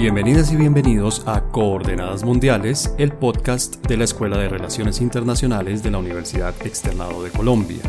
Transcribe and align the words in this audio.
Bienvenidas 0.00 0.50
y 0.50 0.56
bienvenidos 0.56 1.24
a 1.26 1.42
Coordenadas 1.42 2.24
Mundiales, 2.24 2.94
el 2.96 3.12
podcast 3.12 3.86
de 3.86 3.98
la 3.98 4.04
Escuela 4.04 4.38
de 4.38 4.48
Relaciones 4.48 5.02
Internacionales 5.02 5.82
de 5.82 5.90
la 5.90 5.98
Universidad 5.98 6.54
Externado 6.64 7.22
de 7.22 7.28
Colombia. 7.28 7.82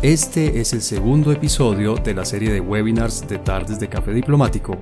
Este 0.00 0.58
es 0.58 0.72
el 0.72 0.80
segundo 0.80 1.30
episodio 1.30 1.96
de 1.96 2.14
la 2.14 2.24
serie 2.24 2.50
de 2.50 2.62
webinars 2.62 3.28
de 3.28 3.36
Tardes 3.36 3.78
de 3.78 3.90
Café 3.90 4.14
Diplomático, 4.14 4.78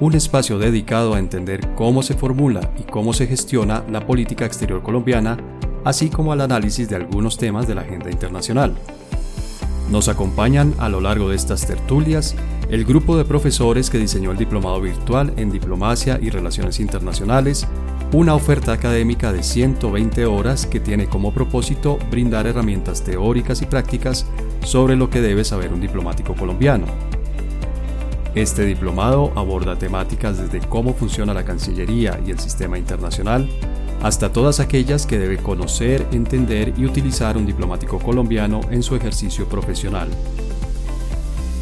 un 0.00 0.14
espacio 0.14 0.58
dedicado 0.58 1.14
a 1.14 1.20
entender 1.20 1.60
cómo 1.76 2.02
se 2.02 2.14
formula 2.14 2.72
y 2.76 2.82
cómo 2.82 3.12
se 3.12 3.28
gestiona 3.28 3.84
la 3.88 4.04
política 4.04 4.46
exterior 4.46 4.82
colombiana, 4.82 5.38
así 5.84 6.10
como 6.10 6.32
al 6.32 6.40
análisis 6.40 6.88
de 6.88 6.96
algunos 6.96 7.38
temas 7.38 7.68
de 7.68 7.76
la 7.76 7.82
agenda 7.82 8.10
internacional. 8.10 8.74
Nos 9.92 10.08
acompañan 10.08 10.74
a 10.78 10.88
lo 10.88 11.00
largo 11.00 11.28
de 11.28 11.36
estas 11.36 11.64
tertulias 11.68 12.34
el 12.68 12.84
grupo 12.84 13.16
de 13.16 13.24
profesores 13.24 13.88
que 13.88 13.98
diseñó 13.98 14.30
el 14.30 14.36
diplomado 14.36 14.80
virtual 14.80 15.32
en 15.36 15.50
Diplomacia 15.50 16.18
y 16.20 16.28
Relaciones 16.28 16.80
Internacionales, 16.80 17.66
una 18.12 18.34
oferta 18.34 18.72
académica 18.72 19.32
de 19.32 19.42
120 19.42 20.26
horas 20.26 20.66
que 20.66 20.78
tiene 20.78 21.06
como 21.06 21.32
propósito 21.32 21.98
brindar 22.10 22.46
herramientas 22.46 23.02
teóricas 23.02 23.62
y 23.62 23.66
prácticas 23.66 24.26
sobre 24.64 24.96
lo 24.96 25.08
que 25.08 25.22
debe 25.22 25.44
saber 25.44 25.72
un 25.72 25.80
diplomático 25.80 26.34
colombiano. 26.34 26.84
Este 28.34 28.66
diplomado 28.66 29.32
aborda 29.34 29.76
temáticas 29.76 30.38
desde 30.38 30.66
cómo 30.66 30.92
funciona 30.92 31.32
la 31.32 31.44
Cancillería 31.44 32.20
y 32.26 32.30
el 32.30 32.38
sistema 32.38 32.78
internacional, 32.78 33.48
hasta 34.02 34.30
todas 34.30 34.60
aquellas 34.60 35.06
que 35.06 35.18
debe 35.18 35.38
conocer, 35.38 36.06
entender 36.12 36.74
y 36.76 36.84
utilizar 36.84 37.36
un 37.38 37.46
diplomático 37.46 37.98
colombiano 37.98 38.60
en 38.70 38.82
su 38.82 38.94
ejercicio 38.94 39.48
profesional. 39.48 40.08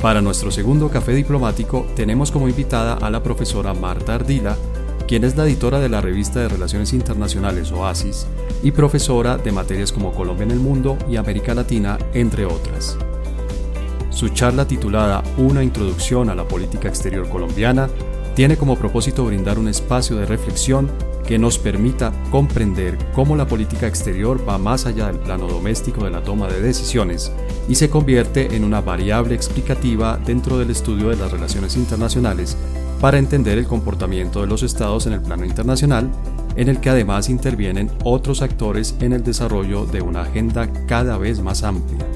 Para 0.07 0.23
nuestro 0.23 0.53
segundo 0.53 0.89
café 0.89 1.15
diplomático 1.15 1.85
tenemos 1.97 2.31
como 2.31 2.49
invitada 2.49 2.95
a 2.95 3.11
la 3.11 3.25
profesora 3.25 3.75
Marta 3.75 4.15
Ardila, 4.15 4.57
quien 5.09 5.25
es 5.25 5.37
la 5.37 5.45
editora 5.45 5.81
de 5.81 5.89
la 5.89 6.01
revista 6.01 6.39
de 6.39 6.49
Relaciones 6.49 6.93
Internacionales 6.93 7.73
Oasis 7.73 8.29
y 8.63 8.71
profesora 8.71 9.37
de 9.37 9.51
materias 9.51 9.91
como 9.91 10.13
Colombia 10.13 10.45
en 10.45 10.53
el 10.53 10.61
Mundo 10.61 10.97
y 11.11 11.17
América 11.17 11.55
Latina, 11.55 11.99
entre 12.15 12.47
otras. 12.47 12.97
Su 14.11 14.29
charla 14.29 14.69
titulada 14.69 15.25
Una 15.39 15.65
introducción 15.65 16.31
a 16.31 16.37
la 16.37 16.47
política 16.47 16.87
exterior 16.87 17.29
colombiana 17.29 17.89
tiene 18.37 18.57
como 18.57 18.77
propósito 18.77 19.25
brindar 19.25 19.59
un 19.59 19.67
espacio 19.67 20.15
de 20.15 20.27
reflexión 20.27 20.89
que 21.27 21.37
nos 21.37 21.59
permita 21.59 22.13
comprender 22.31 22.97
cómo 23.13 23.35
la 23.35 23.49
política 23.49 23.89
exterior 23.89 24.49
va 24.49 24.57
más 24.57 24.87
allá 24.87 25.09
del 25.09 25.19
plano 25.19 25.49
doméstico 25.49 26.05
de 26.05 26.13
la 26.13 26.23
toma 26.23 26.47
de 26.47 26.63
decisiones 26.63 27.33
y 27.69 27.75
se 27.75 27.91
convierte 27.91 28.55
en 28.55 28.65
una 28.65 28.81
variable 28.81 29.35
explicativa 29.35 30.19
dentro 30.25 30.59
del 30.59 30.71
estudio 30.71 31.09
de 31.09 31.17
las 31.17 31.31
relaciones 31.31 31.77
internacionales 31.77 32.57
para 33.01 33.19
entender 33.19 33.59
el 33.59 33.67
comportamiento 33.67 34.41
de 34.41 34.47
los 34.47 34.63
estados 34.63 35.07
en 35.07 35.13
el 35.13 35.21
plano 35.21 35.45
internacional, 35.45 36.11
en 36.57 36.69
el 36.69 36.81
que 36.81 36.91
además 36.91 37.29
intervienen 37.29 37.91
otros 38.05 38.41
actores 38.43 38.95
en 39.01 39.13
el 39.13 39.23
desarrollo 39.23 39.85
de 39.85 40.01
una 40.01 40.23
agenda 40.23 40.71
cada 40.87 41.19
vez 41.19 41.41
más 41.41 41.63
amplia. 41.63 42.07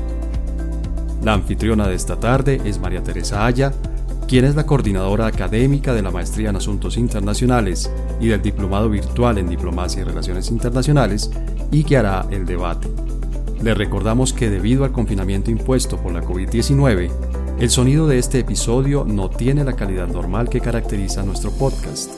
La 1.22 1.34
anfitriona 1.34 1.86
de 1.86 1.94
esta 1.94 2.16
tarde 2.16 2.60
es 2.64 2.78
María 2.78 3.02
Teresa 3.02 3.44
Aya, 3.44 3.72
quien 4.26 4.44
es 4.44 4.54
la 4.54 4.64
coordinadora 4.64 5.26
académica 5.26 5.92
de 5.92 6.02
la 6.02 6.10
Maestría 6.10 6.50
en 6.50 6.56
Asuntos 6.56 6.96
Internacionales 6.96 7.90
y 8.20 8.28
del 8.28 8.40
Diplomado 8.40 8.88
Virtual 8.88 9.36
en 9.36 9.48
Diplomacia 9.48 10.00
y 10.00 10.04
Relaciones 10.04 10.50
Internacionales, 10.50 11.30
y 11.70 11.84
que 11.84 11.96
hará 11.96 12.26
el 12.30 12.46
debate. 12.46 12.88
Le 13.62 13.74
recordamos 13.74 14.32
que 14.32 14.48
debido 14.48 14.84
al 14.84 14.92
confinamiento 14.92 15.50
impuesto 15.50 15.98
por 15.98 16.12
la 16.12 16.22
COVID-19, 16.22 17.58
el 17.58 17.70
sonido 17.70 18.06
de 18.06 18.18
este 18.18 18.38
episodio 18.38 19.04
no 19.04 19.28
tiene 19.28 19.64
la 19.64 19.76
calidad 19.76 20.08
normal 20.08 20.48
que 20.48 20.60
caracteriza 20.60 21.22
nuestro 21.22 21.50
podcast. 21.50 22.10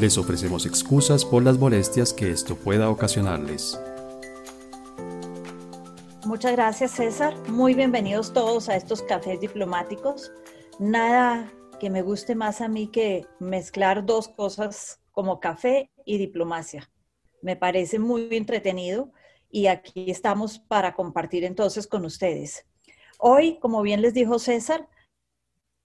Les 0.00 0.18
ofrecemos 0.18 0.66
excusas 0.66 1.24
por 1.24 1.44
las 1.44 1.58
molestias 1.58 2.12
que 2.12 2.32
esto 2.32 2.56
pueda 2.56 2.90
ocasionarles. 2.90 3.80
Muchas 6.26 6.52
gracias 6.52 6.90
César, 6.90 7.34
muy 7.48 7.74
bienvenidos 7.74 8.32
todos 8.32 8.68
a 8.68 8.76
estos 8.76 9.02
cafés 9.02 9.40
diplomáticos 9.40 10.32
nada 10.78 11.52
que 11.80 11.90
me 11.90 12.02
guste 12.02 12.34
más 12.34 12.60
a 12.60 12.68
mí 12.68 12.88
que 12.88 13.26
mezclar 13.38 14.04
dos 14.04 14.28
cosas 14.28 15.00
como 15.12 15.40
café 15.40 15.90
y 16.04 16.18
diplomacia. 16.18 16.90
Me 17.42 17.56
parece 17.56 17.98
muy 17.98 18.28
entretenido 18.32 19.12
y 19.54 19.68
aquí 19.68 20.10
estamos 20.10 20.58
para 20.58 20.96
compartir 20.96 21.44
entonces 21.44 21.86
con 21.86 22.04
ustedes. 22.04 22.66
Hoy, 23.20 23.60
como 23.60 23.82
bien 23.82 24.02
les 24.02 24.12
dijo 24.12 24.40
César, 24.40 24.88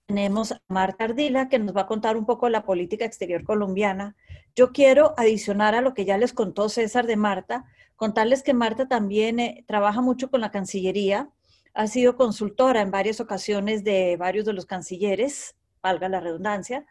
tenemos 0.08 0.50
a 0.50 0.60
Marta 0.66 1.04
Ardila 1.04 1.48
que 1.48 1.60
nos 1.60 1.76
va 1.76 1.82
a 1.82 1.86
contar 1.86 2.16
un 2.16 2.26
poco 2.26 2.48
la 2.48 2.64
política 2.64 3.04
exterior 3.04 3.44
colombiana. 3.44 4.16
Yo 4.56 4.72
quiero 4.72 5.14
adicionar 5.16 5.76
a 5.76 5.82
lo 5.82 5.94
que 5.94 6.04
ya 6.04 6.18
les 6.18 6.32
contó 6.32 6.68
César 6.68 7.06
de 7.06 7.14
Marta, 7.14 7.64
contarles 7.94 8.42
que 8.42 8.54
Marta 8.54 8.88
también 8.88 9.38
eh, 9.38 9.64
trabaja 9.68 10.00
mucho 10.00 10.32
con 10.32 10.40
la 10.40 10.50
Cancillería 10.50 11.30
ha 11.72 11.86
sido 11.86 12.16
consultora 12.16 12.80
en 12.80 12.90
varias 12.90 13.20
ocasiones 13.20 13.84
de 13.84 14.16
varios 14.16 14.46
de 14.46 14.52
los 14.52 14.66
cancilleres, 14.66 15.54
valga 15.80 16.08
la 16.08 16.18
redundancia, 16.18 16.86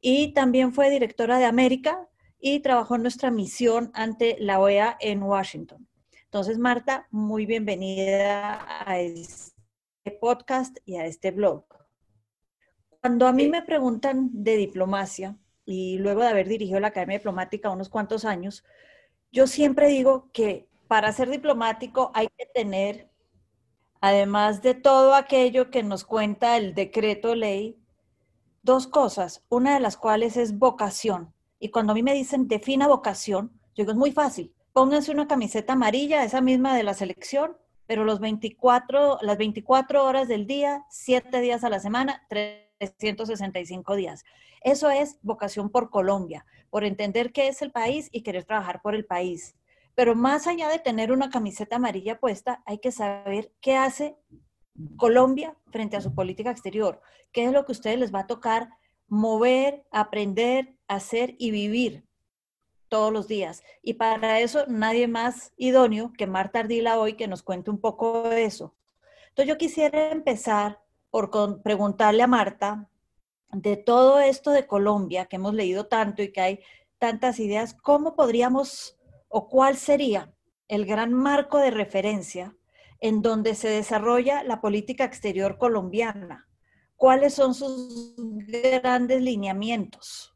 y 0.00 0.32
también 0.32 0.72
fue 0.72 0.90
directora 0.90 1.38
de 1.38 1.44
América 1.44 2.08
y 2.40 2.58
trabajó 2.58 2.96
en 2.96 3.02
nuestra 3.02 3.30
misión 3.30 3.92
ante 3.94 4.36
la 4.40 4.58
OEA 4.58 4.96
en 4.98 5.22
Washington. 5.22 5.86
Entonces, 6.34 6.58
Marta, 6.58 7.06
muy 7.12 7.46
bienvenida 7.46 8.66
a 8.84 8.98
este 8.98 9.52
podcast 10.20 10.76
y 10.84 10.96
a 10.96 11.06
este 11.06 11.30
blog. 11.30 11.64
Cuando 13.00 13.28
a 13.28 13.32
mí 13.32 13.48
me 13.48 13.62
preguntan 13.62 14.30
de 14.32 14.56
diplomacia, 14.56 15.38
y 15.64 15.96
luego 15.98 16.22
de 16.22 16.26
haber 16.30 16.48
dirigido 16.48 16.80
la 16.80 16.88
Academia 16.88 17.18
Diplomática 17.18 17.70
unos 17.70 17.88
cuantos 17.88 18.24
años, 18.24 18.64
yo 19.30 19.46
siempre 19.46 19.86
digo 19.86 20.28
que 20.32 20.68
para 20.88 21.12
ser 21.12 21.30
diplomático 21.30 22.10
hay 22.14 22.26
que 22.36 22.46
tener 22.46 23.08
además 24.00 24.60
de 24.60 24.74
todo 24.74 25.14
aquello 25.14 25.70
que 25.70 25.84
nos 25.84 26.04
cuenta 26.04 26.56
el 26.56 26.74
decreto 26.74 27.36
ley, 27.36 27.78
dos 28.64 28.88
cosas, 28.88 29.44
una 29.48 29.74
de 29.74 29.80
las 29.80 29.96
cuales 29.96 30.36
es 30.36 30.58
vocación. 30.58 31.32
Y 31.60 31.68
cuando 31.68 31.92
a 31.92 31.94
mí 31.94 32.02
me 32.02 32.12
dicen 32.12 32.48
defina 32.48 32.88
vocación, 32.88 33.52
yo 33.76 33.84
digo, 33.84 33.92
es 33.92 33.96
muy 33.98 34.10
fácil. 34.10 34.52
Pónganse 34.74 35.12
una 35.12 35.28
camiseta 35.28 35.74
amarilla, 35.74 36.24
esa 36.24 36.40
misma 36.40 36.76
de 36.76 36.82
la 36.82 36.94
selección, 36.94 37.56
pero 37.86 38.02
los 38.02 38.18
24, 38.18 39.18
las 39.22 39.38
24 39.38 40.04
horas 40.04 40.26
del 40.26 40.48
día, 40.48 40.84
7 40.90 41.40
días 41.40 41.62
a 41.62 41.68
la 41.68 41.78
semana, 41.78 42.26
365 42.28 43.94
días. 43.94 44.24
Eso 44.62 44.90
es 44.90 45.20
vocación 45.22 45.70
por 45.70 45.90
Colombia, 45.90 46.44
por 46.70 46.82
entender 46.82 47.30
qué 47.30 47.46
es 47.46 47.62
el 47.62 47.70
país 47.70 48.08
y 48.10 48.22
querer 48.24 48.42
trabajar 48.46 48.82
por 48.82 48.96
el 48.96 49.06
país. 49.06 49.54
Pero 49.94 50.16
más 50.16 50.48
allá 50.48 50.68
de 50.68 50.80
tener 50.80 51.12
una 51.12 51.30
camiseta 51.30 51.76
amarilla 51.76 52.18
puesta, 52.18 52.60
hay 52.66 52.78
que 52.78 52.90
saber 52.90 53.52
qué 53.60 53.76
hace 53.76 54.16
Colombia 54.96 55.56
frente 55.70 55.96
a 55.96 56.00
su 56.00 56.16
política 56.16 56.50
exterior, 56.50 57.00
qué 57.30 57.44
es 57.44 57.52
lo 57.52 57.64
que 57.64 57.70
a 57.70 57.78
ustedes 57.78 58.00
les 58.00 58.12
va 58.12 58.20
a 58.20 58.26
tocar 58.26 58.70
mover, 59.06 59.86
aprender, 59.92 60.76
hacer 60.88 61.36
y 61.38 61.52
vivir 61.52 62.08
todos 62.94 63.12
los 63.12 63.26
días. 63.26 63.64
Y 63.82 63.94
para 63.94 64.38
eso 64.38 64.66
nadie 64.68 65.08
más 65.08 65.52
idóneo 65.56 66.12
que 66.16 66.28
Marta 66.28 66.60
Ardila 66.60 66.96
hoy 67.00 67.14
que 67.14 67.26
nos 67.26 67.42
cuente 67.42 67.68
un 67.68 67.80
poco 67.80 68.28
de 68.28 68.44
eso. 68.44 68.76
Entonces 69.30 69.48
yo 69.48 69.58
quisiera 69.58 70.12
empezar 70.12 70.80
por 71.10 71.28
preguntarle 71.64 72.22
a 72.22 72.28
Marta 72.28 72.88
de 73.50 73.76
todo 73.76 74.20
esto 74.20 74.52
de 74.52 74.68
Colombia 74.68 75.26
que 75.26 75.34
hemos 75.34 75.54
leído 75.54 75.88
tanto 75.88 76.22
y 76.22 76.30
que 76.30 76.40
hay 76.40 76.60
tantas 76.98 77.40
ideas, 77.40 77.74
¿cómo 77.74 78.14
podríamos 78.14 78.96
o 79.26 79.48
cuál 79.48 79.76
sería 79.76 80.32
el 80.68 80.86
gran 80.86 81.12
marco 81.12 81.58
de 81.58 81.72
referencia 81.72 82.56
en 83.00 83.22
donde 83.22 83.56
se 83.56 83.68
desarrolla 83.70 84.44
la 84.44 84.60
política 84.60 85.02
exterior 85.02 85.58
colombiana? 85.58 86.48
¿Cuáles 86.94 87.34
son 87.34 87.54
sus 87.54 88.14
grandes 88.46 89.20
lineamientos? 89.20 90.33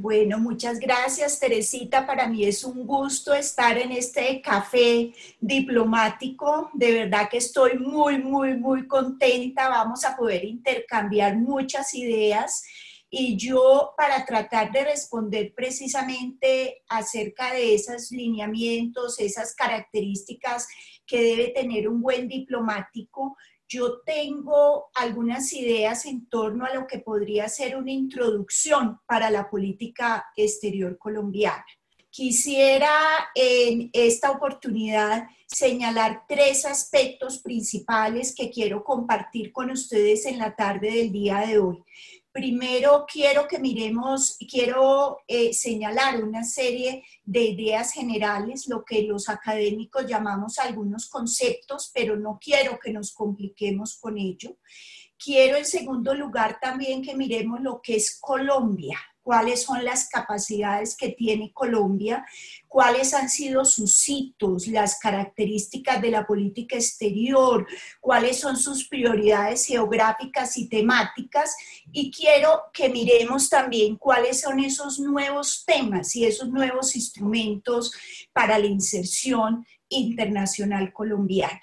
Bueno, 0.00 0.38
muchas 0.38 0.78
gracias, 0.78 1.40
Teresita. 1.40 2.06
Para 2.06 2.28
mí 2.28 2.44
es 2.44 2.62
un 2.62 2.86
gusto 2.86 3.34
estar 3.34 3.76
en 3.76 3.90
este 3.90 4.40
café 4.40 5.12
diplomático. 5.40 6.70
De 6.72 6.92
verdad 6.92 7.28
que 7.28 7.38
estoy 7.38 7.76
muy, 7.80 8.18
muy, 8.18 8.54
muy 8.54 8.86
contenta. 8.86 9.68
Vamos 9.68 10.04
a 10.04 10.16
poder 10.16 10.44
intercambiar 10.44 11.36
muchas 11.36 11.94
ideas 11.94 12.62
y 13.10 13.36
yo, 13.36 13.94
para 13.96 14.24
tratar 14.24 14.70
de 14.70 14.84
responder 14.84 15.52
precisamente 15.52 16.84
acerca 16.88 17.52
de 17.52 17.74
esos 17.74 18.12
lineamientos, 18.12 19.18
esas 19.18 19.52
características 19.52 20.68
que 21.04 21.20
debe 21.20 21.48
tener 21.48 21.88
un 21.88 22.02
buen 22.02 22.28
diplomático, 22.28 23.36
yo 23.68 24.00
tengo 24.00 24.88
algunas 24.94 25.52
ideas 25.52 26.06
en 26.06 26.26
torno 26.28 26.64
a 26.64 26.74
lo 26.74 26.86
que 26.86 27.00
podría 27.00 27.48
ser 27.48 27.76
una 27.76 27.92
introducción 27.92 28.98
para 29.06 29.30
la 29.30 29.50
política 29.50 30.24
exterior 30.36 30.96
colombiana. 30.96 31.64
Quisiera 32.10 32.90
en 33.34 33.90
esta 33.92 34.30
oportunidad 34.30 35.28
señalar 35.46 36.24
tres 36.26 36.64
aspectos 36.64 37.38
principales 37.38 38.34
que 38.34 38.50
quiero 38.50 38.82
compartir 38.82 39.52
con 39.52 39.70
ustedes 39.70 40.24
en 40.24 40.38
la 40.38 40.56
tarde 40.56 40.90
del 40.90 41.12
día 41.12 41.40
de 41.40 41.58
hoy. 41.58 41.84
Primero 42.32 43.06
quiero 43.10 43.48
que 43.48 43.58
miremos, 43.58 44.36
quiero 44.50 45.18
eh, 45.26 45.52
señalar 45.52 46.22
una 46.22 46.44
serie 46.44 47.02
de 47.24 47.40
ideas 47.40 47.92
generales, 47.92 48.68
lo 48.68 48.84
que 48.84 49.02
los 49.02 49.28
académicos 49.28 50.06
llamamos 50.06 50.58
algunos 50.58 51.08
conceptos, 51.08 51.90
pero 51.92 52.16
no 52.16 52.38
quiero 52.40 52.78
que 52.78 52.92
nos 52.92 53.12
compliquemos 53.12 53.98
con 53.98 54.18
ello. 54.18 54.56
Quiero 55.18 55.56
en 55.56 55.64
segundo 55.64 56.14
lugar 56.14 56.58
también 56.60 57.02
que 57.02 57.16
miremos 57.16 57.60
lo 57.60 57.80
que 57.82 57.96
es 57.96 58.18
Colombia, 58.20 58.98
cuáles 59.28 59.64
son 59.64 59.84
las 59.84 60.08
capacidades 60.08 60.96
que 60.96 61.10
tiene 61.10 61.52
Colombia, 61.52 62.24
cuáles 62.66 63.12
han 63.12 63.28
sido 63.28 63.66
sus 63.66 64.08
hitos, 64.08 64.66
las 64.68 64.98
características 64.98 66.00
de 66.00 66.10
la 66.10 66.26
política 66.26 66.76
exterior, 66.76 67.66
cuáles 68.00 68.40
son 68.40 68.56
sus 68.56 68.88
prioridades 68.88 69.66
geográficas 69.66 70.56
y 70.56 70.66
temáticas. 70.70 71.54
Y 71.92 72.10
quiero 72.10 72.62
que 72.72 72.88
miremos 72.88 73.50
también 73.50 73.96
cuáles 73.96 74.40
son 74.40 74.60
esos 74.60 74.98
nuevos 74.98 75.62
temas 75.66 76.16
y 76.16 76.24
esos 76.24 76.48
nuevos 76.48 76.96
instrumentos 76.96 77.92
para 78.32 78.58
la 78.58 78.66
inserción 78.66 79.66
internacional 79.90 80.90
colombiana. 80.90 81.60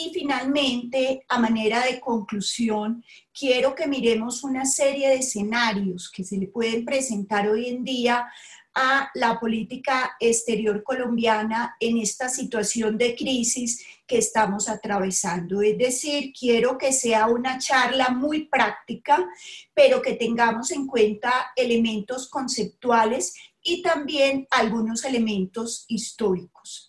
Y 0.00 0.12
finalmente, 0.14 1.24
a 1.28 1.40
manera 1.40 1.84
de 1.84 1.98
conclusión, 1.98 3.04
quiero 3.36 3.74
que 3.74 3.88
miremos 3.88 4.44
una 4.44 4.64
serie 4.64 5.08
de 5.08 5.16
escenarios 5.16 6.08
que 6.08 6.22
se 6.22 6.36
le 6.36 6.46
pueden 6.46 6.84
presentar 6.84 7.48
hoy 7.48 7.66
en 7.66 7.82
día 7.82 8.28
a 8.76 9.10
la 9.14 9.40
política 9.40 10.12
exterior 10.20 10.84
colombiana 10.84 11.74
en 11.80 11.98
esta 11.98 12.28
situación 12.28 12.96
de 12.96 13.16
crisis 13.16 13.84
que 14.06 14.18
estamos 14.18 14.68
atravesando. 14.68 15.62
Es 15.62 15.76
decir, 15.76 16.32
quiero 16.32 16.78
que 16.78 16.92
sea 16.92 17.26
una 17.26 17.58
charla 17.58 18.10
muy 18.10 18.46
práctica, 18.46 19.28
pero 19.74 20.00
que 20.00 20.14
tengamos 20.14 20.70
en 20.70 20.86
cuenta 20.86 21.50
elementos 21.56 22.30
conceptuales 22.30 23.34
y 23.60 23.82
también 23.82 24.46
algunos 24.52 25.04
elementos 25.04 25.86
históricos. 25.88 26.87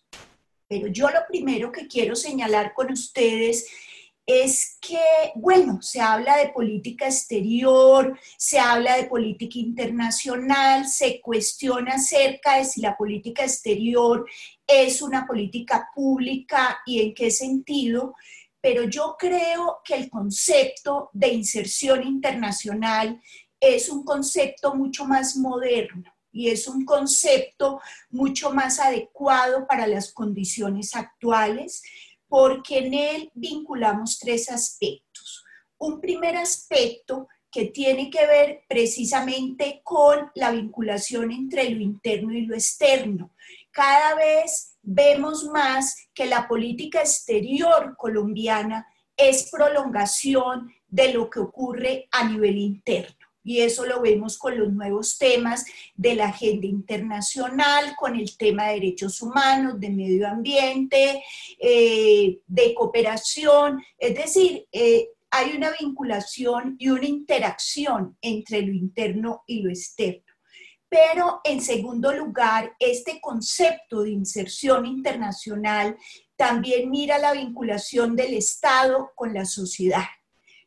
Pero 0.69 0.87
yo 0.87 1.09
lo 1.09 1.25
primero 1.27 1.71
que 1.71 1.87
quiero 1.87 2.15
señalar 2.15 2.73
con 2.75 2.91
ustedes 2.91 3.67
es 4.23 4.77
que, 4.79 5.01
bueno, 5.33 5.81
se 5.81 5.99
habla 5.99 6.37
de 6.37 6.49
política 6.49 7.07
exterior, 7.07 8.15
se 8.37 8.59
habla 8.59 8.95
de 8.97 9.05
política 9.05 9.57
internacional, 9.57 10.87
se 10.87 11.19
cuestiona 11.21 11.95
acerca 11.95 12.57
de 12.57 12.65
si 12.65 12.81
la 12.81 12.95
política 12.95 13.43
exterior 13.43 14.29
es 14.67 15.01
una 15.01 15.25
política 15.25 15.89
pública 15.95 16.77
y 16.85 17.01
en 17.01 17.15
qué 17.15 17.31
sentido, 17.31 18.13
pero 18.61 18.83
yo 18.83 19.15
creo 19.17 19.79
que 19.83 19.95
el 19.95 20.11
concepto 20.11 21.09
de 21.13 21.29
inserción 21.29 22.03
internacional 22.03 23.19
es 23.59 23.89
un 23.89 24.03
concepto 24.03 24.75
mucho 24.75 25.05
más 25.05 25.35
moderno 25.35 26.13
y 26.31 26.49
es 26.49 26.67
un 26.67 26.85
concepto 26.85 27.81
mucho 28.09 28.51
más 28.51 28.79
adecuado 28.79 29.67
para 29.67 29.87
las 29.87 30.13
condiciones 30.13 30.95
actuales 30.95 31.83
porque 32.27 32.79
en 32.79 32.93
él 32.93 33.31
vinculamos 33.33 34.19
tres 34.19 34.49
aspectos. 34.49 35.43
Un 35.77 35.99
primer 35.99 36.37
aspecto 36.37 37.27
que 37.51 37.65
tiene 37.65 38.11
que 38.11 38.27
ver 38.27 38.61
precisamente 38.67 39.81
con 39.83 40.29
la 40.35 40.51
vinculación 40.51 41.31
entre 41.31 41.69
lo 41.71 41.81
interno 41.81 42.31
y 42.31 42.45
lo 42.45 42.53
externo. 42.53 43.31
Cada 43.71 44.13
vez 44.13 44.77
vemos 44.83 45.45
más 45.45 46.09
que 46.13 46.27
la 46.27 46.47
política 46.47 46.99
exterior 46.99 47.95
colombiana 47.97 48.87
es 49.17 49.49
prolongación 49.49 50.71
de 50.87 51.13
lo 51.13 51.29
que 51.29 51.39
ocurre 51.39 52.07
a 52.11 52.23
nivel 52.27 52.57
interno 52.57 53.28
y 53.43 53.61
eso 53.61 53.85
lo 53.85 54.01
vemos 54.01 54.37
con 54.37 54.57
los 54.57 54.71
nuevos 54.71 55.17
temas 55.17 55.65
de 55.95 56.15
la 56.15 56.27
agenda 56.27 56.67
internacional, 56.67 57.95
con 57.97 58.15
el 58.15 58.35
tema 58.37 58.67
de 58.67 58.75
derechos 58.75 59.21
humanos, 59.21 59.79
de 59.79 59.89
medio 59.89 60.27
ambiente, 60.27 61.23
eh, 61.59 62.39
de 62.45 62.73
cooperación, 62.73 63.81
es 63.97 64.15
decir, 64.15 64.67
eh, 64.71 65.09
hay 65.31 65.55
una 65.55 65.71
vinculación 65.79 66.75
y 66.79 66.89
una 66.89 67.05
interacción 67.05 68.17
entre 68.21 68.61
lo 68.61 68.73
interno 68.73 69.43
y 69.45 69.61
lo 69.61 69.69
externo. 69.69 70.23
Pero 70.89 71.41
en 71.43 71.61
segundo 71.61 72.11
lugar, 72.11 72.75
este 72.79 73.21
concepto 73.21 74.01
de 74.01 74.09
inserción 74.09 74.87
internacional 74.87 75.95
también 76.35 76.89
mira 76.89 77.19
la 77.19 77.33
vinculación 77.33 78.15
del 78.15 78.33
Estado 78.33 79.11
con 79.15 79.33
la 79.33 79.45
sociedad. 79.45 80.05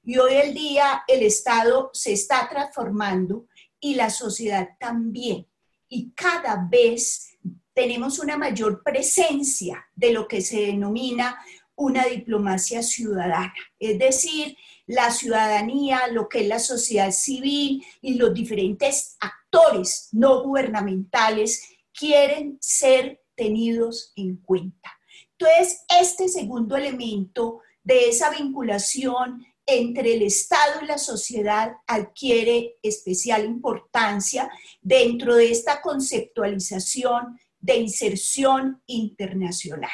Y 0.05 0.19
hoy 0.19 0.35
el 0.35 0.55
día 0.55 1.05
el 1.07 1.23
Estado 1.23 1.91
se 1.93 2.13
está 2.13 2.49
transformando 2.49 3.47
y 3.81 3.95
la 3.95 4.11
sociedad 4.11 4.71
también. 4.79 5.47
Y 5.89 6.11
cada 6.13 6.67
vez 6.71 7.37
tenemos 7.75 8.19
una 8.19 8.37
mayor 8.37 8.83
presencia 8.83 9.87
de 9.95 10.13
lo 10.13 10.27
que 10.27 10.41
se 10.41 10.61
denomina 10.61 11.39
una 11.75 12.05
diplomacia 12.05 12.83
ciudadana, 12.83 13.55
es 13.79 13.99
decir, 13.99 14.57
la 14.87 15.11
ciudadanía, 15.11 16.07
lo 16.09 16.29
que 16.29 16.41
es 16.41 16.49
la 16.49 16.59
sociedad 16.59 17.11
civil 17.13 17.85
y 18.01 18.15
los 18.15 18.35
diferentes 18.35 19.17
actores 19.21 20.09
no 20.13 20.43
gubernamentales 20.43 21.63
quieren 21.93 22.59
ser 22.61 23.23
tenidos 23.35 24.13
en 24.17 24.37
cuenta. 24.37 24.91
Entonces, 25.39 25.85
este 26.01 26.29
segundo 26.29 26.77
elemento 26.77 27.61
de 27.83 28.09
esa 28.09 28.31
vinculación 28.31 29.45
entre 29.67 30.15
el 30.15 30.23
Estado 30.23 30.81
y 30.83 30.87
la 30.87 30.99
sociedad 30.99 31.73
adquiere 31.87 32.79
especial 32.83 33.45
importancia 33.45 34.51
dentro 34.81 35.37
de 35.37 35.51
esta 35.51 35.81
conceptualización 35.81 37.39
de 37.61 37.77
inserción 37.77 38.83
internacional. 38.87 39.91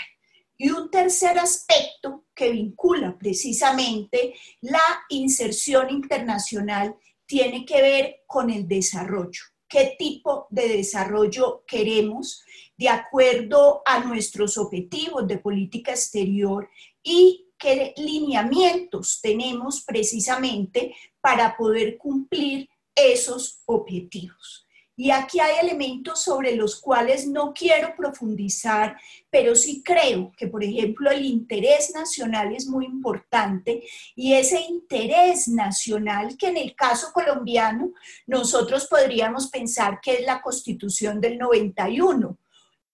Y 0.56 0.70
un 0.70 0.91
tercer 0.91 1.38
aspecto 1.38 2.25
que 2.35 2.50
vincula 2.50 3.17
precisamente 3.17 4.35
la 4.62 5.05
inserción 5.11 5.91
internacional 5.91 6.97
tiene 7.26 7.65
que 7.65 7.82
ver 7.82 8.17
con 8.26 8.50
el 8.50 8.67
desarrollo. 8.67 9.43
¿Qué 9.69 9.97
tipo 9.99 10.47
de 10.50 10.69
desarrollo 10.69 11.62
queremos 11.67 12.43
de 12.76 12.88
acuerdo 12.88 13.82
a 13.85 14.03
nuestros 14.03 14.56
objetivos 14.56 15.29
de 15.29 15.38
política 15.38 15.93
exterior 15.93 16.70
y 17.03 17.47
qué 17.58 17.94
lineamientos 17.96 19.20
tenemos 19.20 19.82
precisamente 19.84 20.94
para 21.20 21.56
poder 21.56 21.98
cumplir 21.98 22.69
esos 22.94 23.62
objetivos. 23.67 24.69
Y 25.00 25.12
aquí 25.12 25.38
hay 25.38 25.65
elementos 25.65 26.24
sobre 26.24 26.56
los 26.56 26.81
cuales 26.81 27.24
no 27.24 27.55
quiero 27.55 27.94
profundizar, 27.96 28.96
pero 29.31 29.55
sí 29.55 29.81
creo 29.84 30.32
que, 30.36 30.48
por 30.48 30.65
ejemplo, 30.65 31.08
el 31.08 31.24
interés 31.24 31.93
nacional 31.94 32.53
es 32.53 32.67
muy 32.67 32.84
importante 32.84 33.84
y 34.17 34.32
ese 34.32 34.60
interés 34.60 35.46
nacional 35.46 36.36
que 36.36 36.48
en 36.48 36.56
el 36.56 36.74
caso 36.74 37.12
colombiano 37.12 37.93
nosotros 38.27 38.88
podríamos 38.88 39.46
pensar 39.50 40.00
que 40.03 40.15
es 40.15 40.22
la 40.22 40.43
constitución 40.43 41.20
del 41.20 41.38
91 41.38 42.36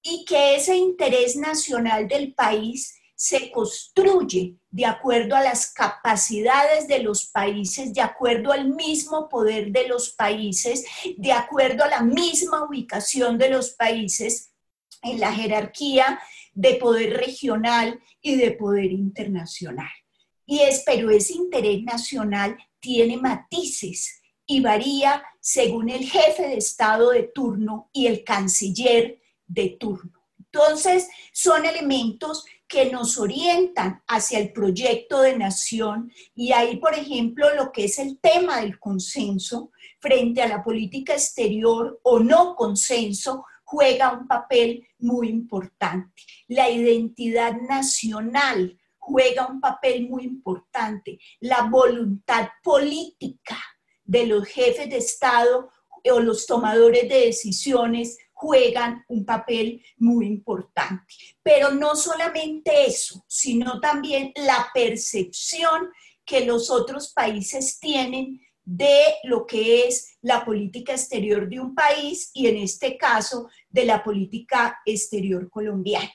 y 0.03 0.27
que 0.27 0.57
ese 0.57 0.77
interés 0.77 1.37
nacional 1.37 2.07
del 2.07 2.35
país 2.35 3.01
se 3.15 3.51
construye 3.51 4.57
de 4.71 4.87
acuerdo 4.87 5.37
a 5.37 5.43
las 5.43 5.73
capacidades 5.73 6.89
de 6.89 6.99
los 7.01 7.27
países, 7.27 7.95
de 7.95 8.01
acuerdo 8.01 8.53
al 8.53 8.69
mismo 8.69 9.29
poder 9.29 9.71
de 9.71 9.87
los 9.89 10.11
países, 10.11 10.85
de 11.17 11.33
acuerdo 11.33 11.85
a 11.85 11.89
la 11.89 12.03
misma 12.03 12.65
ubicación 12.65 13.39
de 13.39 13.51
los 13.51 13.71
países 13.71 14.53
en 15.03 15.21
la 15.21 15.33
jerarquía 15.33 16.21
de 16.55 16.75
poder 16.75 17.17
regional 17.17 18.01
y 18.21 18.37
de 18.37 18.53
poder 18.53 18.91
internacional. 18.91 19.91
Y 20.47 20.61
es, 20.61 20.83
pero 20.85 21.11
ese 21.11 21.35
interés 21.35 21.83
nacional 21.83 22.57
tiene 22.81 23.17
matices 23.17 24.21
y 24.47 24.61
varía 24.61 25.23
según 25.41 25.89
el 25.89 26.05
jefe 26.05 26.49
de 26.49 26.57
Estado 26.57 27.11
de 27.11 27.31
turno 27.35 27.89
y 27.93 28.07
el 28.07 28.25
canciller 28.25 29.21
de 29.47 29.77
turno. 29.81 30.13
Entonces, 30.39 31.09
son 31.33 31.65
elementos 31.65 32.45
que 32.67 32.91
nos 32.91 33.19
orientan 33.19 34.03
hacia 34.07 34.39
el 34.39 34.53
proyecto 34.53 35.21
de 35.21 35.37
nación 35.37 36.11
y 36.35 36.53
ahí, 36.53 36.77
por 36.77 36.95
ejemplo, 36.95 37.55
lo 37.55 37.73
que 37.73 37.85
es 37.85 37.99
el 37.99 38.19
tema 38.19 38.61
del 38.61 38.79
consenso 38.79 39.71
frente 40.01 40.43
a 40.43 40.49
la 40.49 40.63
política 40.63 41.13
exterior 41.13 42.01
o 42.03 42.19
no 42.19 42.55
consenso 42.57 43.45
juega 43.65 44.13
un 44.13 44.27
papel 44.27 44.87
muy 44.99 45.29
importante. 45.29 46.23
La 46.49 46.71
identidad 46.71 47.55
nacional 47.61 48.79
juega 48.99 49.47
un 49.47 49.61
papel 49.61 50.09
muy 50.09 50.25
importante. 50.25 51.19
La 51.41 51.63
voluntad 51.63 52.49
política 52.63 53.59
de 54.05 54.27
los 54.27 54.47
jefes 54.47 54.89
de 54.89 54.99
Estado 54.99 55.71
o 56.11 56.21
los 56.21 56.47
tomadores 56.47 57.09
de 57.09 57.27
decisiones 57.27 58.19
juegan 58.35 59.05
un 59.09 59.25
papel 59.25 59.83
muy 59.97 60.27
importante. 60.27 61.15
Pero 61.43 61.71
no 61.71 61.97
solamente 61.97 62.87
eso, 62.87 63.25
sino 63.27 63.81
también 63.81 64.33
la 64.37 64.69
percepción 64.75 65.91
que 66.27 66.45
los 66.45 66.71
otros 66.71 67.13
países 67.13 67.79
tienen 67.79 68.41
de 68.65 69.15
lo 69.25 69.47
que 69.47 69.87
es 69.87 70.17
la 70.23 70.45
política 70.45 70.93
exterior 70.93 71.49
de 71.49 71.61
un 71.61 71.75
país 71.75 72.31
y 72.33 72.47
en 72.47 72.57
este 72.57 72.97
caso 72.97 73.49
de 73.69 73.85
la 73.85 74.03
política 74.03 74.81
exterior 74.87 75.49
colombiana. 75.51 76.13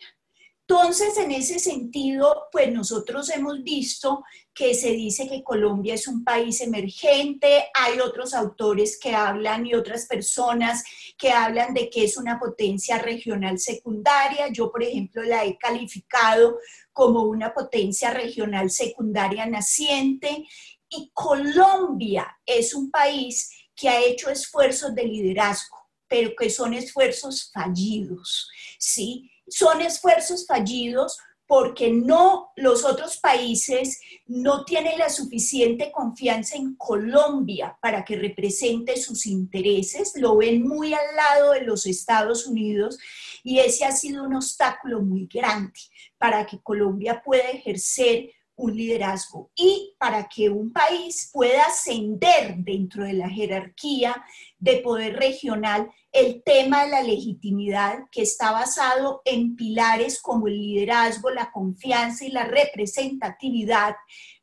Entonces, 0.70 1.18
en 1.18 1.32
ese 1.32 1.58
sentido, 1.58 2.48
pues 2.52 2.72
nosotros 2.72 3.32
hemos 3.32 3.64
visto 3.64 4.24
que 4.54 4.76
se 4.76 4.92
dice 4.92 5.28
que 5.28 5.42
Colombia 5.42 5.96
es 5.96 6.08
un 6.08 6.24
país 6.24 6.62
emergente, 6.62 7.70
hay 7.74 8.00
otros 8.00 8.36
autores 8.36 9.00
que 9.00 9.16
hablan 9.16 9.66
y 9.66 9.74
otras 9.74 10.06
personas 10.06 10.84
que 11.18 11.32
hablan 11.32 11.74
de 11.74 11.90
que 11.90 12.04
es 12.04 12.18
una 12.18 12.40
potencia 12.40 13.00
regional 13.00 13.58
secundaria. 13.58 14.50
Yo, 14.50 14.72
por 14.72 14.84
ejemplo, 14.84 15.24
la 15.24 15.44
he 15.44 15.58
calificado 15.58 16.60
como 16.94 17.24
una 17.24 17.52
potencia 17.52 18.12
regional 18.12 18.70
secundaria 18.70 19.48
naciente. 19.48 20.46
Y 20.88 21.10
Colombia 21.16 22.38
es 22.46 22.76
un 22.76 22.92
país 22.92 23.50
que 23.76 23.90
ha 23.90 24.00
hecho 24.02 24.30
esfuerzos 24.30 24.94
de 24.94 25.04
liderazgo, 25.04 25.78
pero 26.08 26.36
que 26.38 26.52
son 26.52 26.76
esfuerzos 26.76 27.50
fallidos, 27.52 28.48
¿sí? 28.78 29.32
Son 29.50 29.82
esfuerzos 29.82 30.46
fallidos 30.46 31.18
porque 31.50 31.92
no 31.92 32.52
los 32.56 32.86
otros 32.86 33.18
países 33.18 34.00
no 34.28 34.66
tienen 34.66 35.00
la 35.00 35.10
suficiente 35.10 35.92
confianza 35.92 36.56
en 36.56 36.76
Colombia 36.76 37.76
para 37.82 38.06
que 38.06 38.18
represente 38.18 38.98
sus 38.98 39.26
intereses, 39.26 40.14
lo 40.16 40.38
ven 40.38 40.62
muy 40.62 40.94
al 40.94 41.16
lado 41.16 41.54
de 41.54 41.62
los 41.62 41.88
Estados 41.88 42.46
Unidos 42.46 43.00
y 43.44 43.58
ese 43.58 43.84
ha 43.86 43.92
sido 43.92 44.26
un 44.26 44.36
obstáculo 44.36 45.02
muy 45.02 45.26
grande 45.26 45.80
para 46.20 46.46
que 46.46 46.62
Colombia 46.62 47.24
pueda 47.26 47.50
ejercer 47.50 48.30
un 48.60 48.76
liderazgo 48.76 49.52
y 49.56 49.96
para 49.98 50.28
que 50.28 50.50
un 50.50 50.72
país 50.72 51.30
pueda 51.34 51.64
ascender 51.64 52.56
dentro 52.58 53.06
de 53.06 53.14
la 53.14 53.30
jerarquía 53.30 54.24
de 54.58 54.78
poder 54.78 55.16
regional 55.16 55.90
el 56.12 56.44
tema 56.44 56.84
de 56.84 56.92
la 56.92 57.02
legitimidad 57.02 58.00
que 58.12 58.24
está 58.24 58.52
basado 58.52 59.22
en 59.24 59.56
pilares 59.56 60.22
como 60.22 60.48
el 60.48 60.60
liderazgo, 60.60 61.30
la 61.30 61.52
confianza 61.52 62.26
y 62.26 62.32
la 62.32 62.46
representatividad 62.46 63.96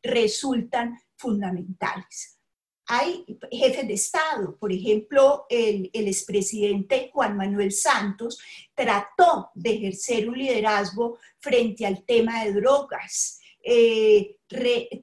resultan 0.03 0.99
fundamentales. 1.17 2.39
Hay 2.89 3.27
jefes 3.51 3.87
de 3.87 3.95
Estado, 3.95 4.57
por 4.59 4.73
ejemplo, 4.73 5.45
el, 5.51 5.91
el 5.93 6.07
expresidente 6.07 7.11
Juan 7.13 7.37
Manuel 7.37 7.73
Santos 7.73 8.39
trató 8.75 9.51
de 9.55 9.75
ejercer 9.75 10.29
un 10.29 10.39
liderazgo 10.39 11.19
frente 11.41 11.85
al 11.85 12.05
tema 12.05 12.45
de 12.45 12.53
drogas 12.53 13.41
eh, 13.69 14.37